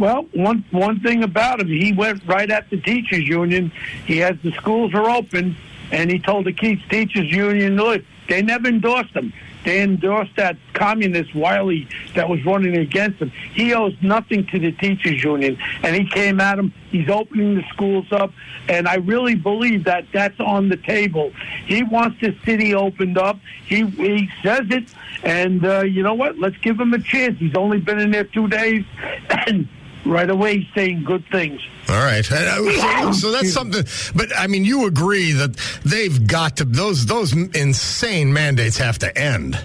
Well, 0.00 0.24
one 0.32 0.64
one 0.70 1.00
thing 1.00 1.22
about 1.22 1.60
him, 1.60 1.68
he 1.68 1.92
went 1.92 2.26
right 2.26 2.50
at 2.50 2.70
the 2.70 2.80
teachers 2.80 3.28
union. 3.28 3.70
He 4.06 4.16
has 4.18 4.34
the 4.42 4.50
schools 4.52 4.94
are 4.94 5.10
open, 5.10 5.54
and 5.92 6.10
he 6.10 6.18
told 6.18 6.46
the 6.46 6.54
Keats 6.54 6.82
teachers 6.88 7.30
union, 7.30 7.76
look, 7.76 8.02
they 8.26 8.40
never 8.40 8.68
endorsed 8.68 9.14
him. 9.14 9.34
They 9.62 9.82
endorsed 9.82 10.36
that 10.36 10.56
communist 10.72 11.34
Wiley 11.34 11.86
that 12.14 12.30
was 12.30 12.42
running 12.46 12.78
against 12.78 13.18
him. 13.20 13.30
He 13.52 13.74
owes 13.74 13.92
nothing 14.00 14.46
to 14.46 14.58
the 14.58 14.72
teachers 14.72 15.22
union, 15.22 15.58
and 15.82 15.94
he 15.94 16.08
came 16.08 16.40
at 16.40 16.58
him. 16.58 16.72
He's 16.90 17.10
opening 17.10 17.56
the 17.56 17.64
schools 17.68 18.06
up, 18.10 18.32
and 18.70 18.88
I 18.88 18.94
really 18.94 19.34
believe 19.34 19.84
that 19.84 20.06
that's 20.14 20.40
on 20.40 20.70
the 20.70 20.78
table. 20.78 21.30
He 21.66 21.82
wants 21.82 22.18
the 22.22 22.34
city 22.46 22.74
opened 22.74 23.18
up. 23.18 23.38
He 23.66 23.84
he 23.84 24.30
says 24.42 24.66
it, 24.70 24.94
and 25.24 25.62
uh, 25.62 25.82
you 25.82 26.02
know 26.02 26.14
what? 26.14 26.38
Let's 26.38 26.56
give 26.56 26.80
him 26.80 26.94
a 26.94 26.98
chance. 27.00 27.38
He's 27.38 27.54
only 27.54 27.80
been 27.80 27.98
in 27.98 28.12
there 28.12 28.24
two 28.24 28.48
days, 28.48 28.86
and 29.46 29.68
right 30.04 30.30
away 30.30 30.68
saying 30.74 31.04
good 31.04 31.24
things. 31.30 31.60
All 31.88 31.96
right, 31.96 32.30
uh, 32.30 32.34
uh, 32.36 33.12
so, 33.12 33.12
so 33.12 33.30
that's 33.32 33.52
something. 33.52 33.84
But 34.14 34.36
I 34.36 34.46
mean, 34.46 34.64
you 34.64 34.86
agree 34.86 35.32
that 35.32 35.56
they've 35.84 36.26
got 36.26 36.58
to 36.58 36.64
those 36.64 37.06
those 37.06 37.32
insane 37.32 38.32
mandates 38.32 38.78
have 38.78 38.98
to 39.00 39.16
end. 39.18 39.58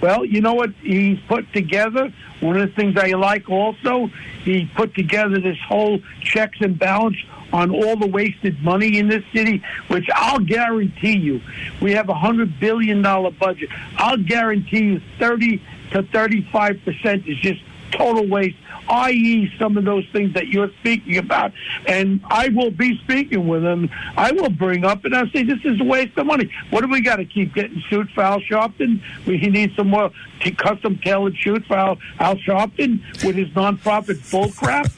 Well, 0.00 0.24
you 0.24 0.40
know 0.40 0.54
what 0.54 0.70
he's 0.82 1.18
put 1.26 1.50
together. 1.52 2.12
One 2.40 2.56
of 2.56 2.68
the 2.68 2.74
things 2.74 2.96
I 2.98 3.12
like 3.12 3.48
also, 3.48 4.08
he 4.44 4.70
put 4.74 4.94
together 4.94 5.40
this 5.40 5.58
whole 5.66 6.00
checks 6.20 6.58
and 6.60 6.78
balance 6.78 7.16
on 7.52 7.70
all 7.70 7.96
the 7.96 8.06
wasted 8.06 8.62
money 8.62 8.98
in 8.98 9.08
this 9.08 9.24
city, 9.32 9.62
which 9.88 10.06
I'll 10.14 10.40
guarantee 10.40 11.16
you, 11.16 11.40
we 11.80 11.92
have 11.92 12.08
a 12.08 12.14
hundred 12.14 12.60
billion 12.60 13.02
dollar 13.02 13.30
budget. 13.30 13.70
I'll 13.96 14.18
guarantee 14.18 14.84
you, 14.84 15.00
thirty 15.18 15.62
to 15.92 16.02
thirty-five 16.02 16.82
percent 16.84 17.26
is 17.26 17.38
just 17.38 17.62
total 17.92 18.26
waste 18.26 18.56
i.e., 18.88 19.52
some 19.58 19.76
of 19.76 19.84
those 19.84 20.06
things 20.12 20.32
that 20.34 20.48
you're 20.48 20.70
speaking 20.80 21.18
about. 21.18 21.52
And 21.86 22.20
I 22.26 22.48
will 22.48 22.70
be 22.70 22.98
speaking 22.98 23.48
with 23.48 23.64
him. 23.64 23.90
I 24.16 24.32
will 24.32 24.50
bring 24.50 24.84
up 24.84 25.04
and 25.04 25.14
I'll 25.14 25.28
say, 25.30 25.42
this 25.42 25.58
is 25.64 25.80
a 25.80 25.84
waste 25.84 26.16
of 26.16 26.26
money. 26.26 26.50
What 26.70 26.82
do 26.82 26.88
we 26.88 27.00
got 27.00 27.16
to 27.16 27.24
keep 27.24 27.54
getting 27.54 27.82
suits 27.90 28.12
for 28.12 28.22
Al 28.22 28.40
Sharpton? 28.40 29.00
We 29.26 29.38
he 29.38 29.50
needs 29.50 29.74
some 29.76 29.88
more 29.88 30.10
custom 30.56 30.98
tailored 30.98 31.36
shoots 31.36 31.66
for 31.66 31.76
Al, 31.76 31.98
Al 32.18 32.36
Sharpton 32.36 33.00
with 33.24 33.36
his 33.36 33.48
nonprofit 33.48 34.18
bullcrap. 34.30 34.92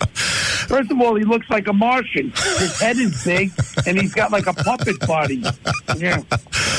First 0.74 0.90
of 0.90 1.00
all, 1.00 1.14
he 1.14 1.22
looks 1.22 1.48
like 1.50 1.68
a 1.68 1.72
Martian. 1.72 2.30
His 2.30 2.80
head 2.80 2.96
is 2.96 3.24
big, 3.24 3.52
and 3.86 3.96
he's 3.96 4.12
got 4.12 4.32
like 4.32 4.48
a 4.48 4.52
puppet 4.52 4.98
body. 5.06 5.40
Yeah, 5.96 6.20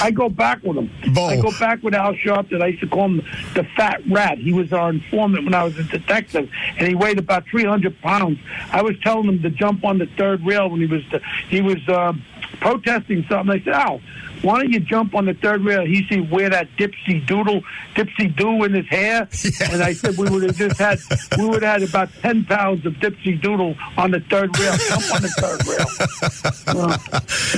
I 0.01 0.11
go 0.11 0.27
back 0.27 0.61
with 0.63 0.75
him. 0.75 0.91
Bo. 1.13 1.27
I 1.27 1.39
go 1.39 1.51
back 1.57 1.81
with 1.81 1.93
Al 1.93 2.13
Sharpton. 2.15 2.61
I 2.61 2.67
used 2.67 2.81
to 2.81 2.87
call 2.87 3.05
him 3.05 3.25
the 3.53 3.63
Fat 3.77 4.01
Rat. 4.09 4.37
He 4.37 4.51
was 4.51 4.73
our 4.73 4.89
informant 4.89 5.45
when 5.45 5.53
I 5.53 5.63
was 5.63 5.77
a 5.79 5.83
detective, 5.83 6.49
and 6.77 6.87
he 6.89 6.93
weighed 6.93 7.19
about 7.19 7.47
300 7.47 8.01
pounds. 8.01 8.37
I 8.73 8.81
was 8.81 8.99
telling 8.99 9.29
him 9.29 9.41
to 9.43 9.49
jump 9.49 9.85
on 9.85 9.97
the 9.97 10.07
third 10.17 10.45
rail 10.45 10.69
when 10.69 10.81
he 10.81 10.87
was 10.87 11.03
the, 11.11 11.21
he 11.47 11.61
was 11.61 11.87
uh, 11.87 12.11
protesting 12.59 13.25
something. 13.29 13.57
They 13.57 13.63
said, 13.63 13.73
Al, 13.73 14.01
why 14.41 14.59
don't 14.61 14.71
you 14.71 14.79
jump 14.79 15.15
on 15.15 15.25
the 15.25 15.33
third 15.33 15.61
rail? 15.63 15.85
He 15.85 16.05
said, 16.07 16.29
wear 16.29 16.49
that 16.49 16.67
dipsy 16.77 17.25
doodle, 17.25 17.61
dipsy 17.95 18.35
doo 18.35 18.63
in 18.63 18.73
his 18.73 18.87
hair. 18.87 19.27
Yeah. 19.59 19.71
And 19.71 19.81
I 19.83 19.93
said, 19.93 20.17
we 20.17 20.29
would 20.29 20.43
have 20.43 20.55
just 20.57 20.77
had, 20.79 20.99
we 21.37 21.45
would 21.45 21.63
have 21.63 21.81
had 21.81 21.89
about 21.89 22.09
10 22.21 22.45
pounds 22.45 22.85
of 22.85 22.93
dipsy 22.95 23.39
doodle 23.41 23.75
on 23.97 24.11
the 24.11 24.19
third 24.21 24.57
rail. 24.59 24.73
Jump 24.77 25.15
on 25.15 25.21
the 25.21 25.29
third 25.39 25.67
rail. 25.67 26.81
Uh, 26.89 26.97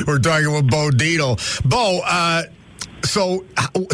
We're 0.08 0.20
talking 0.20 0.52
with 0.54 0.70
Bo 0.70 0.90
Dietl. 0.92 1.38
Bo, 1.68 2.02
uh, 2.06 2.44
so 3.04 3.46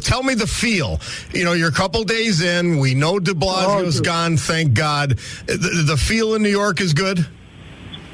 tell 0.01 0.23
me 0.23 0.33
the 0.33 0.47
feel. 0.47 0.99
You 1.33 1.45
know, 1.45 1.53
you're 1.53 1.69
a 1.69 1.73
couple 1.73 2.03
days 2.03 2.41
in. 2.41 2.79
We 2.79 2.93
know 2.95 3.19
De 3.19 3.31
Blasio's 3.31 3.99
Oh, 3.99 4.03
gone. 4.03 4.37
Thank 4.37 4.73
God. 4.73 5.11
The, 5.45 5.83
the 5.87 5.97
feel 5.97 6.33
in 6.35 6.41
New 6.43 6.49
York 6.49 6.81
is 6.81 6.93
good. 6.93 7.25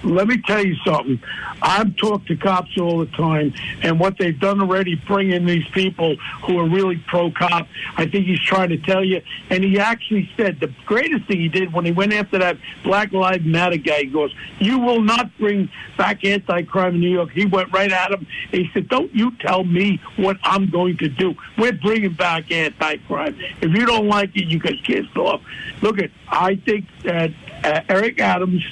Let 0.04 0.28
me 0.28 0.38
tell 0.38 0.64
you 0.64 0.76
something. 0.86 1.20
I've 1.62 1.96
talked 1.96 2.28
to 2.28 2.36
cops 2.36 2.78
all 2.78 3.00
the 3.00 3.06
time, 3.08 3.54
and 3.82 4.00
what 4.00 4.18
they've 4.18 4.40
done 4.40 4.62
already, 4.62 4.96
bring 4.96 5.32
in 5.32 5.46
these 5.46 5.68
people 5.70 6.16
who 6.44 6.58
are 6.60 6.68
really 6.68 6.98
pro 7.08 7.32
cop. 7.32 7.68
I 7.98 8.06
think 8.06 8.26
he's 8.26 8.40
trying 8.40 8.70
to 8.70 8.78
tell 8.78 9.04
you. 9.04 9.22
And 9.50 9.64
he 9.64 9.80
actually 9.80 10.30
said 10.38 10.60
the 10.60 10.72
greatest 10.86 11.26
thing 11.26 11.40
he 11.40 11.50
did 11.50 11.74
when 11.74 11.86
he 11.86 11.92
went 11.92 12.14
after 12.14 12.40
that 12.40 12.58
Black 12.84 13.12
Lives 13.12 13.46
Matter 13.46 13.78
guy. 13.78 14.00
He 14.00 14.06
goes, 14.06 14.34
"You 14.60 14.80
will 14.80 15.02
not 15.02 15.38
bring 15.38 15.70
back 15.98 16.24
anti-crime 16.24 16.96
in 16.96 17.02
New 17.02 17.12
York." 17.12 17.32
He 17.32 17.46
went 17.46 17.72
right 17.74 17.92
at 17.92 18.12
him. 18.12 18.26
He 18.52 18.70
said, 18.74 18.88
"Don't 18.88 19.14
you 19.14 19.32
tell 19.40 19.64
me 19.64 20.00
what 20.16 20.38
I'm 20.44 20.70
going 20.70 20.98
to 20.98 21.10
do. 21.10 21.36
We're 21.58 21.74
bringing 21.74 22.14
back 22.14 22.52
anti-crime. 22.52 23.38
If 23.62 23.72
you 23.74 23.86
don't 23.86 24.08
like 24.08 24.36
it, 24.36 24.46
you 24.46 24.60
get 24.60 24.84
kissed 24.84 25.18
off." 25.18 25.42
Look 25.82 26.00
at. 26.00 26.12
I 26.28 26.56
think 26.56 26.86
that 27.04 27.32
uh, 27.64 27.82
Eric 27.90 28.20
Adams 28.20 28.64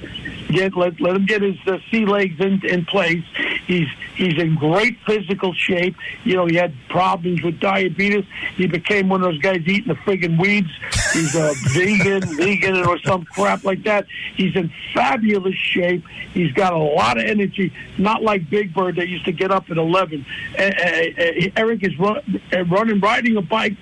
get 0.49 0.75
let 0.75 0.99
let 0.99 1.15
him 1.15 1.25
get 1.25 1.41
his 1.41 1.57
uh, 1.67 1.79
sea 1.91 2.05
legs 2.05 2.39
in 2.39 2.65
in 2.65 2.85
place. 2.85 3.23
He's 3.65 3.87
he's 4.15 4.37
in 4.37 4.55
great 4.55 4.97
physical 5.05 5.53
shape. 5.53 5.95
You 6.23 6.35
know, 6.35 6.45
he 6.45 6.55
had 6.55 6.73
problems 6.89 7.41
with 7.43 7.59
diabetes. 7.59 8.25
He 8.55 8.67
became 8.67 9.09
one 9.09 9.23
of 9.23 9.31
those 9.31 9.41
guys 9.41 9.61
eating 9.65 9.87
the 9.87 9.95
friggin' 9.95 10.39
weeds. 10.39 10.71
He's 11.13 11.35
a 11.35 11.53
vegan, 11.69 12.21
vegan, 12.37 12.85
or 12.85 12.97
some 12.99 13.25
crap 13.25 13.63
like 13.63 13.83
that. 13.83 14.07
He's 14.35 14.55
in 14.55 14.71
fabulous 14.93 15.55
shape. 15.55 16.05
He's 16.33 16.51
got 16.53 16.73
a 16.73 16.77
lot 16.77 17.17
of 17.17 17.25
energy. 17.25 17.73
Not 17.97 18.23
like 18.23 18.49
Big 18.49 18.73
Bird 18.73 18.95
that 18.95 19.07
used 19.07 19.25
to 19.25 19.31
get 19.31 19.51
up 19.51 19.69
at 19.69 19.77
eleven. 19.77 20.25
Uh, 20.57 20.63
uh, 20.63 20.67
uh, 20.67 21.49
Eric 21.57 21.83
is 21.83 21.97
run, 21.99 22.41
uh, 22.53 22.63
running, 22.65 22.99
riding 22.99 23.37
a 23.37 23.41
bike 23.41 23.75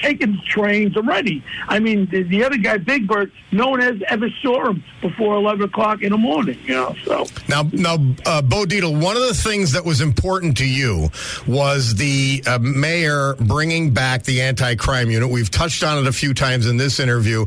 taking 0.00 0.40
trains 0.46 0.96
already. 0.96 1.42
I 1.68 1.78
mean, 1.78 2.06
the, 2.10 2.22
the 2.22 2.44
other 2.44 2.56
guy, 2.56 2.78
Big 2.78 3.06
Bird, 3.06 3.32
no 3.52 3.68
one 3.68 3.80
has 3.80 4.02
ever 4.08 4.28
saw 4.42 4.70
him 4.70 4.84
before 5.00 5.36
11 5.36 5.62
o'clock 5.62 6.02
in 6.02 6.12
the 6.12 6.18
morning, 6.18 6.58
you 6.64 6.74
know, 6.74 6.94
so. 7.04 7.26
Now, 7.48 7.62
now, 7.72 7.94
uh, 8.26 8.42
Bo 8.42 8.64
Dietl, 8.64 9.00
one 9.00 9.16
of 9.16 9.22
the 9.22 9.34
things 9.34 9.72
that 9.72 9.84
was 9.84 10.00
important 10.00 10.56
to 10.58 10.68
you 10.68 11.10
was 11.46 11.94
the 11.94 12.42
uh, 12.46 12.58
mayor 12.58 13.34
bringing 13.34 13.92
back 13.92 14.24
the 14.24 14.40
anti-crime 14.42 15.10
unit. 15.10 15.30
We've 15.30 15.50
touched 15.50 15.82
on 15.82 15.98
it 15.98 16.06
a 16.06 16.12
few 16.12 16.34
times 16.34 16.66
in 16.66 16.76
this 16.76 17.00
interview. 17.00 17.46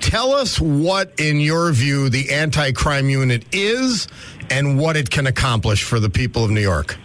Tell 0.00 0.32
us 0.32 0.60
what, 0.60 1.12
in 1.18 1.40
your 1.40 1.72
view, 1.72 2.08
the 2.08 2.30
anti-crime 2.30 3.08
unit 3.08 3.44
is 3.52 4.08
and 4.50 4.78
what 4.78 4.96
it 4.96 5.10
can 5.10 5.26
accomplish 5.26 5.84
for 5.84 6.00
the 6.00 6.10
people 6.10 6.44
of 6.44 6.50
New 6.50 6.60
York. 6.60 6.96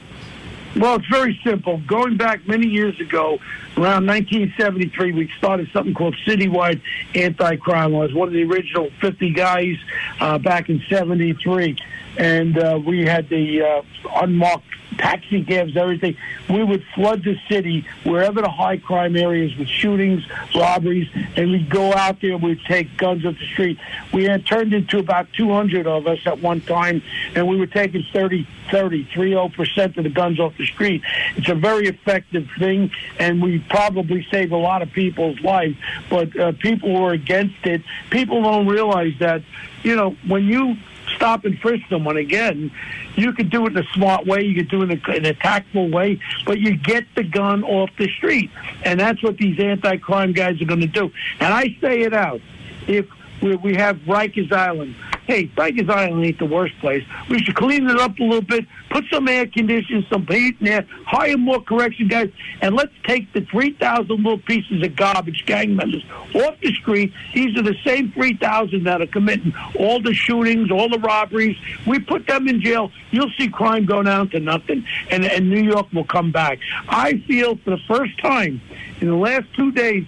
Well, 0.75 0.95
it's 0.95 1.07
very 1.07 1.39
simple. 1.41 1.77
Going 1.87 2.17
back 2.17 2.45
many 2.47 2.67
years 2.67 2.99
ago, 2.99 3.39
around 3.77 4.05
1973, 4.07 5.13
we 5.13 5.31
started 5.37 5.69
something 5.71 5.93
called 5.93 6.17
Citywide 6.25 6.81
Anti-Crime. 7.13 7.93
Was 7.93 8.13
one 8.13 8.27
of 8.27 8.33
the 8.33 8.43
original 8.43 8.89
50 8.99 9.29
guys 9.31 9.77
uh, 10.19 10.37
back 10.37 10.69
in 10.69 10.83
73. 10.89 11.77
And 12.17 12.57
uh, 12.57 12.79
we 12.85 13.05
had 13.05 13.29
the 13.29 13.61
uh, 13.61 13.81
unmarked 14.21 14.65
taxi 14.97 15.43
cabs, 15.43 15.75
everything. 15.77 16.17
We 16.49 16.63
would 16.63 16.83
flood 16.93 17.23
the 17.23 17.37
city 17.49 17.85
wherever 18.03 18.41
the 18.41 18.49
high 18.49 18.77
crime 18.77 19.15
areas 19.15 19.55
with 19.57 19.67
shootings, 19.67 20.23
robberies, 20.53 21.09
and 21.35 21.51
we'd 21.51 21.69
go 21.69 21.93
out 21.93 22.21
there. 22.21 22.37
We'd 22.37 22.63
take 22.65 22.97
guns 22.97 23.25
off 23.25 23.37
the 23.37 23.45
street. 23.45 23.79
We 24.13 24.25
had 24.25 24.45
turned 24.45 24.73
into 24.73 24.99
about 24.99 25.27
200 25.33 25.87
of 25.87 26.07
us 26.07 26.19
at 26.25 26.39
one 26.39 26.61
time, 26.61 27.01
and 27.35 27.47
we 27.47 27.57
were 27.57 27.67
taking 27.67 28.03
30, 28.13 28.47
30, 28.71 29.07
30 29.15 29.49
percent 29.49 29.97
of 29.97 30.03
the 30.03 30.09
guns 30.09 30.39
off 30.39 30.55
the 30.57 30.65
street. 30.65 31.01
It's 31.35 31.49
a 31.49 31.55
very 31.55 31.87
effective 31.87 32.47
thing, 32.57 32.91
and 33.19 33.41
we 33.41 33.59
probably 33.59 34.25
saved 34.31 34.51
a 34.51 34.57
lot 34.57 34.81
of 34.81 34.91
people's 34.91 35.39
lives. 35.41 35.75
But 36.09 36.37
uh, 36.39 36.51
people 36.53 36.93
were 36.99 37.11
against 37.11 37.65
it. 37.65 37.81
People 38.09 38.41
don't 38.41 38.67
realize 38.67 39.13
that, 39.19 39.41
you 39.83 39.95
know, 39.95 40.15
when 40.27 40.45
you 40.45 40.77
stop 41.15 41.45
and 41.45 41.57
frisk 41.59 41.83
someone 41.89 42.17
again, 42.17 42.71
you 43.15 43.33
could 43.33 43.49
do 43.49 43.65
it 43.65 43.71
in 43.71 43.77
a 43.77 43.87
smart 43.93 44.25
way, 44.25 44.43
you 44.43 44.55
could 44.55 44.69
do 44.69 44.81
it 44.81 44.91
in 44.91 45.01
a, 45.05 45.11
in 45.15 45.25
a 45.25 45.33
tactful 45.33 45.89
way, 45.89 46.19
but 46.45 46.59
you 46.59 46.77
get 46.77 47.05
the 47.15 47.23
gun 47.23 47.63
off 47.63 47.89
the 47.97 48.07
street. 48.09 48.51
And 48.83 48.99
that's 48.99 49.21
what 49.23 49.37
these 49.37 49.59
anti 49.59 49.97
crime 49.97 50.33
guys 50.33 50.61
are 50.61 50.65
going 50.65 50.81
to 50.81 50.87
do. 50.87 51.11
And 51.39 51.53
I 51.53 51.75
say 51.81 52.01
it 52.01 52.13
out. 52.13 52.41
If 52.87 53.07
we, 53.41 53.55
we 53.55 53.75
have 53.75 53.97
Rikers 53.99 54.51
Island, 54.51 54.95
hey, 55.27 55.47
Rikers 55.47 55.89
Island 55.89 56.23
ain't 56.23 56.39
the 56.39 56.45
worst 56.45 56.77
place. 56.79 57.03
We 57.29 57.39
should 57.39 57.55
clean 57.55 57.89
it 57.89 57.99
up 57.99 58.17
a 58.19 58.23
little 58.23 58.41
bit, 58.41 58.65
put 58.89 59.05
some 59.11 59.27
air 59.27 59.47
conditioning, 59.47 60.05
some 60.09 60.25
heat 60.27 60.57
in 60.59 60.65
there, 60.65 60.87
hire 61.05 61.37
more 61.37 61.61
correction 61.61 62.07
guys, 62.07 62.29
and 62.61 62.75
let's 62.75 62.93
take 63.03 63.31
the 63.33 63.41
3,000 63.41 64.07
little 64.07 64.37
pieces 64.39 64.83
of 64.83 64.95
garbage, 64.95 65.45
gang 65.45 65.75
members, 65.75 66.03
off 66.35 66.59
the 66.61 66.73
street. 66.73 67.13
These 67.33 67.57
are 67.57 67.63
the 67.63 67.75
same 67.83 68.11
3,000 68.11 68.83
that 68.83 69.01
are 69.01 69.07
committing 69.07 69.53
all 69.79 70.01
the 70.01 70.13
shootings, 70.13 70.71
all 70.71 70.89
the 70.89 70.99
robberies. 70.99 71.57
We 71.85 71.99
put 71.99 72.27
them 72.27 72.47
in 72.47 72.61
jail. 72.61 72.91
You'll 73.11 73.31
see 73.37 73.49
crime 73.49 73.85
go 73.85 74.03
down 74.03 74.29
to 74.29 74.39
nothing, 74.39 74.85
and, 75.09 75.25
and 75.25 75.49
New 75.49 75.63
York 75.63 75.91
will 75.93 76.05
come 76.05 76.31
back. 76.31 76.59
I 76.87 77.17
feel 77.27 77.55
for 77.57 77.71
the 77.71 77.81
first 77.87 78.17
time 78.19 78.61
in 79.01 79.07
the 79.07 79.15
last 79.15 79.47
two 79.55 79.71
days, 79.71 80.05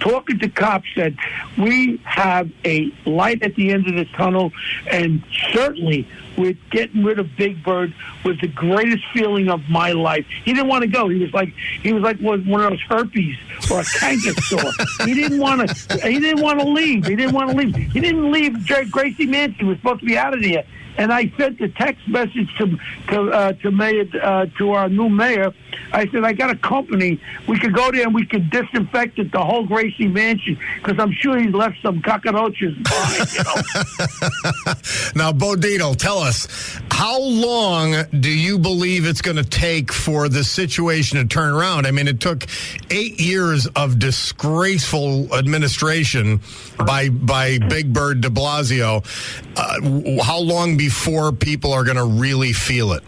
talking 0.00 0.38
to 0.38 0.48
cops 0.48 0.88
said 0.94 1.16
we 1.58 2.00
have 2.04 2.50
a 2.64 2.92
light 3.04 3.42
at 3.42 3.54
the 3.54 3.70
end 3.70 3.88
of 3.88 3.94
the 3.94 4.04
tunnel, 4.16 4.52
and 4.90 5.22
certainly 5.52 6.08
with 6.36 6.56
getting 6.70 7.02
rid 7.02 7.18
of 7.18 7.34
Big 7.36 7.62
Bird 7.64 7.94
was 8.24 8.38
the 8.40 8.48
greatest 8.48 9.02
feeling 9.12 9.48
of 9.48 9.68
my 9.70 9.92
life. 9.92 10.26
He 10.44 10.52
didn't 10.52 10.68
want 10.68 10.82
to 10.82 10.88
go. 10.88 11.08
He 11.08 11.20
was 11.20 11.32
like 11.32 11.52
he 11.82 11.92
was 11.92 12.02
like 12.02 12.18
one 12.18 12.40
of 12.40 12.70
those 12.70 12.82
herpes 12.82 13.36
or 13.70 13.80
a 13.80 13.84
canker 13.84 14.40
sore. 14.42 14.72
he 15.06 15.14
didn't 15.14 15.38
want 15.38 15.68
to. 15.68 16.08
He 16.08 16.18
didn't 16.18 16.42
want 16.42 16.60
to 16.60 16.66
leave. 16.66 17.06
He 17.06 17.16
didn't 17.16 17.34
want 17.34 17.50
to 17.50 17.56
leave. 17.56 17.74
He 17.74 18.00
didn't 18.00 18.30
leave 18.30 18.66
Gracie 18.90 19.26
Mansion. 19.26 19.66
Was 19.66 19.78
supposed 19.78 20.00
to 20.00 20.06
be 20.06 20.18
out 20.18 20.34
of 20.34 20.42
there 20.42 20.64
and 20.98 21.12
I 21.12 21.32
sent 21.36 21.60
a 21.60 21.68
text 21.68 22.06
message 22.08 22.48
to 22.58 22.78
to 23.08 23.30
uh, 23.30 23.52
to 23.52 23.70
mayor 23.70 24.06
uh, 24.22 24.46
to 24.58 24.72
our 24.72 24.88
new 24.88 25.08
mayor. 25.08 25.52
I 25.92 26.08
said 26.08 26.24
I 26.24 26.32
got 26.32 26.50
a 26.50 26.56
company. 26.56 27.20
We 27.46 27.58
could 27.58 27.74
go 27.74 27.90
there 27.92 28.02
and 28.02 28.14
we 28.14 28.26
could 28.26 28.50
disinfect 28.50 29.18
it, 29.18 29.30
the 29.30 29.44
whole 29.44 29.66
Gracie 29.66 30.08
Mansion, 30.08 30.58
because 30.82 30.98
I'm 30.98 31.12
sure 31.12 31.38
he's 31.38 31.52
left 31.52 31.80
some 31.82 32.02
cockroaches 32.02 32.76
behind. 32.78 33.32
You 33.32 33.44
know? 33.44 34.72
now, 35.14 35.32
Bo 35.32 35.54
Dietl, 35.54 35.96
tell 35.96 36.18
us 36.18 36.78
how 36.90 37.20
long 37.20 38.04
do 38.20 38.30
you 38.30 38.58
believe 38.58 39.06
it's 39.06 39.20
going 39.20 39.36
to 39.36 39.44
take 39.44 39.92
for 39.92 40.28
the 40.28 40.42
situation 40.42 41.18
to 41.18 41.26
turn 41.26 41.54
around? 41.54 41.86
I 41.86 41.90
mean, 41.90 42.08
it 42.08 42.20
took 42.20 42.46
eight 42.90 43.20
years 43.20 43.66
of 43.76 43.98
disgraceful 43.98 45.32
administration 45.34 46.40
by 46.78 47.10
by 47.10 47.58
Big 47.58 47.92
Bird 47.92 48.22
De 48.22 48.28
Blasio. 48.28 49.04
Uh, 49.56 50.22
how 50.22 50.38
long? 50.38 50.76
Before 50.86 51.32
people 51.32 51.72
are 51.72 51.82
going 51.82 51.96
to 51.96 52.04
really 52.04 52.52
feel 52.52 52.92
it? 52.92 53.02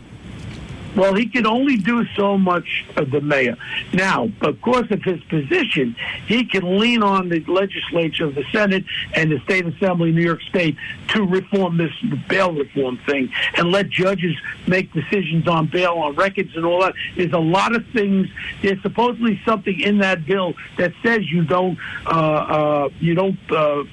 Well, 0.98 1.14
he 1.14 1.26
can 1.26 1.46
only 1.46 1.76
do 1.76 2.04
so 2.16 2.36
much 2.36 2.84
of 2.96 3.12
the 3.12 3.20
mayor. 3.20 3.56
Now, 3.92 4.26
because 4.40 4.90
of 4.90 5.00
his 5.04 5.22
position, 5.24 5.94
he 6.26 6.44
can 6.44 6.80
lean 6.80 7.04
on 7.04 7.28
the 7.28 7.38
legislature, 7.44 8.24
of 8.24 8.34
the 8.34 8.42
Senate, 8.50 8.84
and 9.14 9.30
the 9.30 9.38
state 9.44 9.64
assembly, 9.64 10.08
in 10.08 10.16
New 10.16 10.22
York 10.22 10.42
State, 10.42 10.76
to 11.08 11.24
reform 11.24 11.76
this 11.76 11.92
bail 12.28 12.52
reform 12.52 12.98
thing 13.06 13.30
and 13.56 13.70
let 13.70 13.88
judges 13.90 14.34
make 14.66 14.92
decisions 14.92 15.46
on 15.46 15.68
bail, 15.68 15.92
on 15.92 16.16
records, 16.16 16.56
and 16.56 16.64
all 16.64 16.80
that. 16.80 16.94
There's 17.16 17.32
a 17.32 17.38
lot 17.38 17.76
of 17.76 17.86
things. 17.92 18.26
There's 18.60 18.82
supposedly 18.82 19.40
something 19.44 19.78
in 19.78 19.98
that 19.98 20.26
bill 20.26 20.54
that 20.78 20.92
says 21.04 21.30
you 21.30 21.44
don't, 21.44 21.78
uh, 22.06 22.10
uh, 22.10 22.88
you 22.98 23.14
don't, 23.14 23.38
uh, 23.52 23.84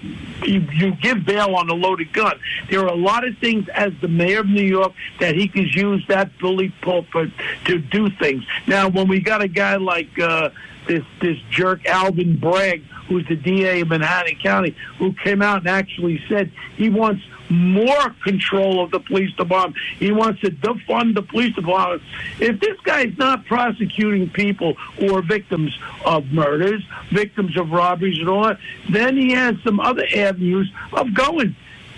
you, 0.43 0.61
you 0.73 0.95
give 0.95 1.23
bail 1.23 1.55
on 1.55 1.69
a 1.69 1.75
loaded 1.75 2.11
gun. 2.13 2.39
There 2.71 2.79
are 2.79 2.87
a 2.87 2.95
lot 2.95 3.27
of 3.27 3.37
things 3.37 3.69
as 3.69 3.93
the 4.01 4.07
mayor 4.07 4.39
of 4.39 4.47
New 4.47 4.63
York 4.63 4.93
that 5.19 5.35
he 5.35 5.47
can 5.47 5.67
use 5.67 6.03
that 6.07 6.35
bully 6.39 6.73
pulpit 7.03 7.31
to 7.65 7.79
do 7.79 8.09
things. 8.09 8.43
Now, 8.67 8.89
when 8.89 9.07
we 9.07 9.19
got 9.19 9.41
a 9.41 9.47
guy 9.47 9.75
like 9.77 10.17
uh, 10.19 10.49
this 10.87 11.03
this 11.21 11.37
jerk 11.49 11.85
Alvin 11.85 12.37
Bragg, 12.37 12.83
who's 13.07 13.27
the 13.27 13.35
DA 13.35 13.81
of 13.81 13.89
Manhattan 13.89 14.37
County, 14.37 14.75
who 14.97 15.13
came 15.13 15.41
out 15.41 15.59
and 15.59 15.67
actually 15.67 16.23
said 16.27 16.51
he 16.75 16.89
wants 16.89 17.23
more 17.49 18.09
control 18.23 18.83
of 18.83 18.89
the 18.91 18.99
police 18.99 19.31
department. 19.35 19.77
He 19.99 20.11
wants 20.11 20.41
to 20.41 20.49
defund 20.49 21.13
the 21.13 21.21
police 21.21 21.53
department. 21.53 22.01
If 22.39 22.59
this 22.59 22.79
guy's 22.83 23.15
not 23.17 23.45
prosecuting 23.45 24.29
people 24.29 24.73
who 24.97 25.15
are 25.15 25.21
victims 25.21 25.77
of 26.05 26.25
murders, 26.31 26.83
victims 27.11 27.55
of 27.55 27.71
robberies 27.71 28.17
and 28.19 28.29
all 28.29 28.45
that, 28.45 28.59
then 28.89 29.15
he 29.15 29.31
has 29.33 29.55
some 29.63 29.79
other 29.79 30.05
avenues 30.15 30.71
of 30.93 31.13
going 31.13 31.55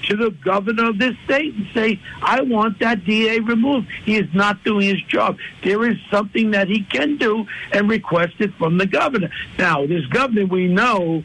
to 0.07 0.15
the 0.15 0.31
governor 0.31 0.89
of 0.89 0.99
this 0.99 1.15
state 1.25 1.53
and 1.53 1.67
say, 1.73 1.99
I 2.21 2.41
want 2.41 2.79
that 2.79 3.05
DA 3.05 3.39
removed. 3.39 3.87
He 4.05 4.17
is 4.17 4.33
not 4.33 4.63
doing 4.63 4.87
his 4.87 5.01
job. 5.03 5.37
There 5.63 5.89
is 5.89 5.97
something 6.09 6.51
that 6.51 6.67
he 6.67 6.83
can 6.83 7.17
do 7.17 7.45
and 7.71 7.89
request 7.89 8.35
it 8.39 8.53
from 8.55 8.77
the 8.77 8.85
governor. 8.85 9.29
Now, 9.57 9.85
this 9.85 10.05
governor 10.07 10.45
we 10.45 10.67
know 10.67 11.23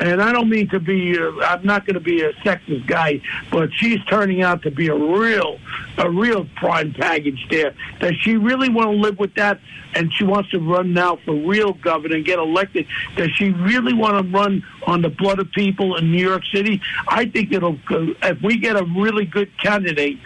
and 0.00 0.22
I 0.22 0.32
don't 0.32 0.48
mean 0.48 0.68
to 0.68 0.78
be, 0.78 1.18
uh, 1.18 1.32
I'm 1.40 1.64
not 1.64 1.84
going 1.84 1.94
to 1.94 2.00
be 2.00 2.22
a 2.22 2.32
sexist 2.34 2.86
guy, 2.86 3.20
but 3.50 3.72
she's 3.72 4.02
turning 4.04 4.42
out 4.42 4.62
to 4.62 4.70
be 4.70 4.88
a 4.88 4.94
real, 4.94 5.58
a 5.98 6.08
real 6.08 6.46
prime 6.56 6.92
package 6.92 7.46
there. 7.50 7.74
Does 7.98 8.14
she 8.20 8.36
really 8.36 8.68
want 8.68 8.90
to 8.90 8.96
live 8.96 9.18
with 9.18 9.34
that? 9.34 9.60
And 9.94 10.12
she 10.12 10.24
wants 10.24 10.50
to 10.50 10.58
run 10.58 10.92
now 10.92 11.16
for 11.24 11.34
real 11.34 11.72
governor 11.72 12.16
and 12.16 12.24
get 12.24 12.38
elected. 12.38 12.86
Does 13.16 13.30
she 13.32 13.50
really 13.50 13.92
want 13.92 14.24
to 14.24 14.32
run 14.32 14.64
on 14.86 15.02
the 15.02 15.08
blood 15.08 15.38
of 15.38 15.50
people 15.52 15.96
in 15.96 16.12
New 16.12 16.24
York 16.24 16.44
City? 16.52 16.80
I 17.08 17.26
think 17.26 17.52
it'll, 17.52 17.78
if 17.90 18.40
we 18.42 18.58
get 18.58 18.76
a 18.76 18.84
really 18.84 19.24
good 19.24 19.56
candidate, 19.58 20.18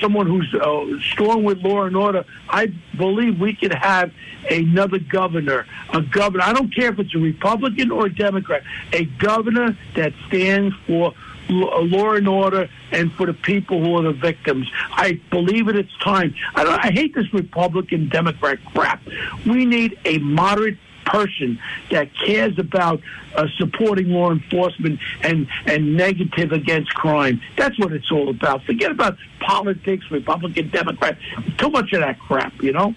someone 0.00 0.26
who's 0.26 0.52
uh, 0.54 0.86
strong 1.12 1.44
with 1.44 1.58
law 1.58 1.84
and 1.84 1.96
order, 1.96 2.24
I 2.48 2.72
believe 2.96 3.38
we 3.38 3.54
could 3.54 3.74
have 3.74 4.12
another 4.50 4.98
governor, 4.98 5.66
a 5.92 6.00
governor. 6.00 6.44
I 6.44 6.52
don't 6.52 6.74
care 6.74 6.90
if 6.90 6.98
it's 6.98 7.14
a 7.14 7.18
Republican 7.18 7.90
or 7.90 8.06
a 8.06 8.14
Democrat, 8.14 8.62
a 8.92 9.04
governor 9.04 9.76
that 9.94 10.12
stands 10.28 10.74
for 10.86 11.14
law 11.50 12.12
and 12.12 12.28
order 12.28 12.68
and 12.92 13.12
for 13.12 13.26
the 13.26 13.34
people 13.34 13.82
who 13.82 13.96
are 13.96 14.02
the 14.02 14.12
victims. 14.12 14.70
I 14.92 15.20
believe 15.30 15.68
it. 15.68 15.76
It's 15.76 15.96
time. 15.98 16.34
I, 16.54 16.80
I 16.82 16.90
hate 16.90 17.14
this 17.14 17.32
Republican 17.32 18.08
Democrat 18.08 18.58
crap. 18.66 19.02
We 19.46 19.64
need 19.64 19.98
a 20.04 20.18
moderate 20.18 20.78
person 21.04 21.58
that 21.90 22.08
cares 22.14 22.58
about 22.58 23.00
uh, 23.34 23.46
supporting 23.58 24.10
law 24.10 24.30
enforcement 24.30 25.00
and, 25.22 25.48
and 25.66 25.96
negative 25.96 26.52
against 26.52 26.94
crime. 26.94 27.40
That's 27.56 27.78
what 27.78 27.92
it's 27.92 28.10
all 28.10 28.28
about. 28.28 28.62
Forget 28.64 28.90
about 28.90 29.16
politics, 29.50 30.04
Republican, 30.12 30.70
Democrat. 30.70 31.18
Too 31.58 31.70
much 31.70 31.92
of 31.92 32.00
that 32.00 32.20
crap, 32.20 32.62
you 32.62 32.72
know? 32.72 32.94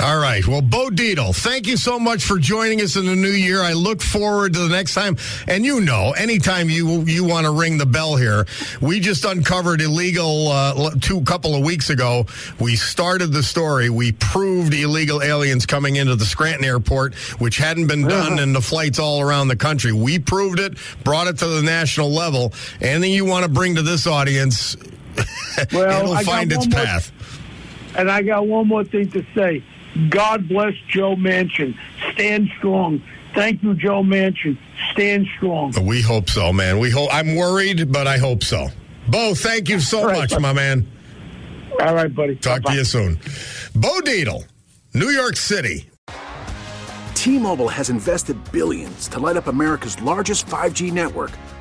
All 0.00 0.18
right. 0.18 0.44
Well, 0.46 0.62
Bo 0.62 0.88
Dietl, 0.88 1.36
thank 1.36 1.66
you 1.66 1.76
so 1.76 1.98
much 1.98 2.24
for 2.24 2.38
joining 2.38 2.80
us 2.80 2.96
in 2.96 3.06
the 3.06 3.14
new 3.14 3.28
year. 3.28 3.60
I 3.60 3.74
look 3.74 4.02
forward 4.02 4.54
to 4.54 4.60
the 4.60 4.68
next 4.68 4.94
time. 4.94 5.16
And 5.46 5.64
you 5.64 5.80
know, 5.80 6.12
anytime 6.12 6.70
you 6.70 7.02
you 7.02 7.24
want 7.24 7.44
to 7.44 7.52
ring 7.52 7.76
the 7.76 7.86
bell 7.86 8.16
here, 8.16 8.46
we 8.80 9.00
just 9.00 9.24
uncovered 9.24 9.80
illegal 9.80 10.48
uh, 10.48 10.90
two 11.00 11.20
couple 11.22 11.54
of 11.54 11.62
weeks 11.62 11.90
ago. 11.90 12.26
We 12.58 12.74
started 12.74 13.32
the 13.32 13.42
story. 13.42 13.90
We 13.90 14.12
proved 14.12 14.74
illegal 14.74 15.22
aliens 15.22 15.66
coming 15.66 15.96
into 15.96 16.16
the 16.16 16.24
Scranton 16.24 16.64
airport, 16.64 17.14
which 17.38 17.58
hadn't 17.58 17.86
been 17.86 18.08
done 18.08 18.38
in 18.40 18.54
the 18.54 18.62
flights 18.62 18.98
all 18.98 19.20
around 19.20 19.48
the 19.48 19.56
country. 19.56 19.92
We 19.92 20.18
proved 20.18 20.58
it, 20.58 20.78
brought 21.04 21.26
it 21.26 21.38
to 21.38 21.46
the 21.46 21.62
national 21.62 22.10
level. 22.10 22.54
Anything 22.80 23.12
you 23.12 23.26
want 23.26 23.44
to 23.44 23.50
bring 23.50 23.74
to 23.74 23.82
this 23.82 24.06
audience, 24.06 24.74
well, 25.72 26.04
it'll 26.04 26.24
find 26.24 26.52
its 26.52 26.66
path. 26.66 27.12
More, 27.12 28.00
and 28.00 28.10
I 28.10 28.22
got 28.22 28.46
one 28.46 28.68
more 28.68 28.84
thing 28.84 29.10
to 29.10 29.24
say. 29.34 29.62
God 30.08 30.48
bless 30.48 30.74
Joe 30.88 31.16
Manchin. 31.16 31.76
Stand 32.12 32.50
strong. 32.58 33.02
Thank 33.34 33.62
you, 33.62 33.74
Joe 33.74 34.02
Manchin. 34.02 34.58
Stand 34.92 35.26
strong. 35.36 35.72
We 35.86 36.02
hope 36.02 36.30
so, 36.30 36.52
man. 36.52 36.78
We 36.78 36.90
hope. 36.90 37.08
I'm 37.12 37.34
worried, 37.34 37.92
but 37.92 38.06
I 38.06 38.18
hope 38.18 38.42
so. 38.42 38.68
Bo, 39.08 39.34
thank 39.34 39.68
you 39.68 39.80
so 39.80 40.06
right, 40.06 40.18
much, 40.18 40.30
buddy. 40.30 40.42
my 40.42 40.52
man. 40.52 40.86
All 41.80 41.94
right, 41.94 42.14
buddy. 42.14 42.36
Talk 42.36 42.62
Bye-bye. 42.62 42.72
to 42.72 42.78
you 42.78 42.84
soon. 42.84 43.18
Bo 43.74 44.00
Dietl, 44.00 44.44
New 44.94 45.08
York 45.08 45.36
City. 45.36 45.88
T-Mobile 47.14 47.68
has 47.68 47.88
invested 47.88 48.36
billions 48.52 49.08
to 49.08 49.20
light 49.20 49.36
up 49.36 49.46
America's 49.46 50.00
largest 50.02 50.46
5G 50.46 50.92
network, 50.92 51.30